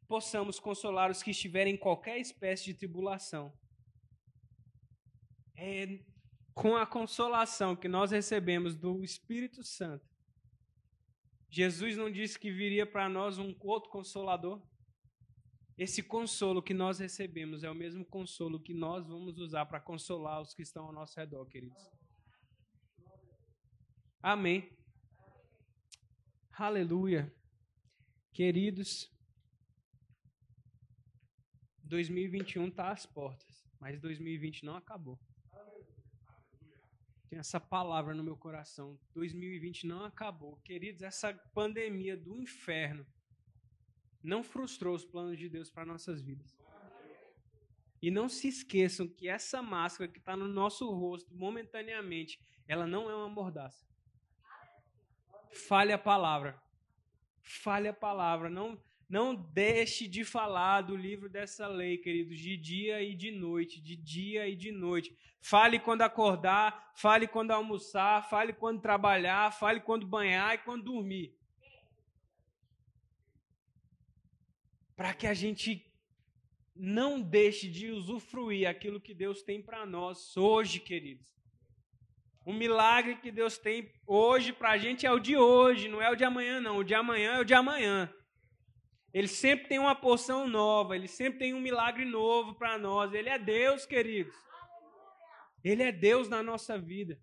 possamos 0.08 0.60
consolar 0.60 1.10
os 1.10 1.24
que 1.24 1.32
estiverem 1.32 1.74
em 1.74 1.78
qualquer 1.78 2.20
espécie 2.20 2.66
de 2.66 2.76
tribulação. 2.76 3.52
É 5.58 6.00
com 6.54 6.76
a 6.76 6.86
consolação 6.86 7.76
que 7.76 7.88
nós 7.88 8.12
recebemos 8.12 8.76
do 8.76 9.04
Espírito 9.04 9.64
Santo 9.64 10.08
Jesus 11.50 11.96
não 11.96 12.12
disse 12.12 12.38
que 12.38 12.52
viria 12.52 12.86
para 12.86 13.08
nós 13.08 13.38
um 13.38 13.56
outro 13.62 13.90
consolador? 13.90 14.62
Esse 15.78 16.02
consolo 16.02 16.62
que 16.62 16.74
nós 16.74 17.00
recebemos 17.00 17.64
é 17.64 17.70
o 17.70 17.76
mesmo 17.76 18.04
consolo 18.06 18.60
que 18.60 18.74
nós 18.74 19.08
vamos 19.08 19.38
usar 19.38 19.66
para 19.66 19.80
consolar 19.80 20.42
os 20.42 20.54
que 20.54 20.62
estão 20.62 20.86
ao 20.86 20.92
nosso 20.92 21.20
redor, 21.20 21.46
queridos. 21.46 21.82
Amém. 24.22 24.76
Aleluia. 26.52 27.34
Queridos, 28.34 29.12
2021 31.84 32.68
está 32.68 32.92
às 32.92 33.06
portas, 33.06 33.66
mas 33.80 34.00
2020 34.00 34.66
não 34.66 34.76
acabou. 34.76 35.20
Tem 37.30 37.40
essa 37.40 37.60
palavra 37.60 38.14
no 38.14 38.24
meu 38.24 38.38
coração. 38.38 38.98
2020 39.14 39.86
não 39.86 40.06
acabou. 40.06 40.58
Queridos, 40.64 41.02
essa 41.02 41.34
pandemia 41.54 42.16
do 42.16 42.36
inferno 42.36 43.06
não 44.24 44.44
frustrou 44.44 44.96
os 44.96 45.06
planos 45.06 45.38
de 45.38 45.50
Deus 45.50 45.70
para 45.70 45.86
nossas 45.86 46.22
vidas. 46.22 46.58
E 48.02 48.12
não 48.12 48.30
se 48.30 48.48
esqueçam 48.48 49.08
que 49.08 49.28
essa 49.28 49.62
máscara 49.62 50.10
que 50.10 50.20
está 50.20 50.36
no 50.36 50.48
nosso 50.48 50.90
rosto 50.92 51.34
momentaneamente, 51.34 52.40
ela 52.68 52.86
não 52.86 53.10
é 53.10 53.16
uma 53.16 53.30
mordaça. 53.30 53.86
Fale 55.68 55.92
a 55.92 55.98
palavra. 55.98 56.62
Fale 57.42 57.88
a 57.88 57.94
palavra. 57.94 58.50
Não, 58.50 58.82
não 59.10 59.34
deixe 59.34 60.08
de 60.08 60.26
falar 60.26 60.82
do 60.82 60.96
livro 60.96 61.30
dessa 61.30 61.68
lei, 61.68 61.98
queridos, 61.98 62.38
de 62.38 62.58
dia 62.58 63.02
e 63.02 63.16
de 63.16 63.32
noite, 63.32 63.80
de 63.80 63.96
dia 63.96 64.48
e 64.48 64.56
de 64.56 64.72
noite. 64.72 65.16
Fale 65.40 65.80
quando 65.80 66.02
acordar, 66.02 66.92
fale 66.94 67.26
quando 67.28 67.52
almoçar, 67.52 68.28
fale 68.30 68.52
quando 68.52 68.82
trabalhar, 68.82 69.52
fale 69.52 69.80
quando 69.80 70.06
banhar 70.06 70.56
e 70.56 70.58
quando 70.58 70.84
dormir. 70.84 71.34
Para 74.96 75.14
que 75.14 75.26
a 75.26 75.34
gente 75.34 75.86
não 76.76 77.22
deixe 77.22 77.70
de 77.70 77.90
usufruir 77.92 78.68
aquilo 78.68 79.00
que 79.00 79.14
Deus 79.14 79.42
tem 79.42 79.62
para 79.62 79.86
nós 79.86 80.36
hoje, 80.36 80.80
queridos. 80.80 81.26
O 82.44 82.52
milagre 82.54 83.16
que 83.18 83.32
Deus 83.32 83.58
tem 83.58 83.92
hoje 84.06 84.52
para 84.52 84.72
a 84.72 84.78
gente 84.78 85.06
é 85.06 85.12
o 85.12 85.20
de 85.20 85.38
hoje, 85.38 85.88
não 85.88 86.02
é 86.02 86.10
o 86.10 86.16
de 86.16 86.24
amanhã, 86.24 86.60
não. 86.60 86.78
O 86.78 86.84
de 86.84 86.94
amanhã 86.94 87.36
é 87.36 87.40
o 87.40 87.46
de 87.46 87.54
amanhã. 87.54 88.14
Ele 89.14 89.28
sempre 89.28 89.68
tem 89.68 89.80
uma 89.80 89.96
porção 89.96 90.48
nova, 90.48 90.96
ele 90.96 91.08
sempre 91.08 91.40
tem 91.40 91.54
um 91.54 91.62
milagre 91.62 92.06
novo 92.06 92.54
para 92.56 92.78
nós. 92.78 93.14
Ele 93.14 93.30
é 93.30 93.40
Deus, 93.40 93.86
queridos. 93.86 94.36
Ele 95.64 95.84
é 95.84 95.92
Deus 95.92 96.30
na 96.30 96.44
nossa 96.44 96.78
vida. 96.78 97.20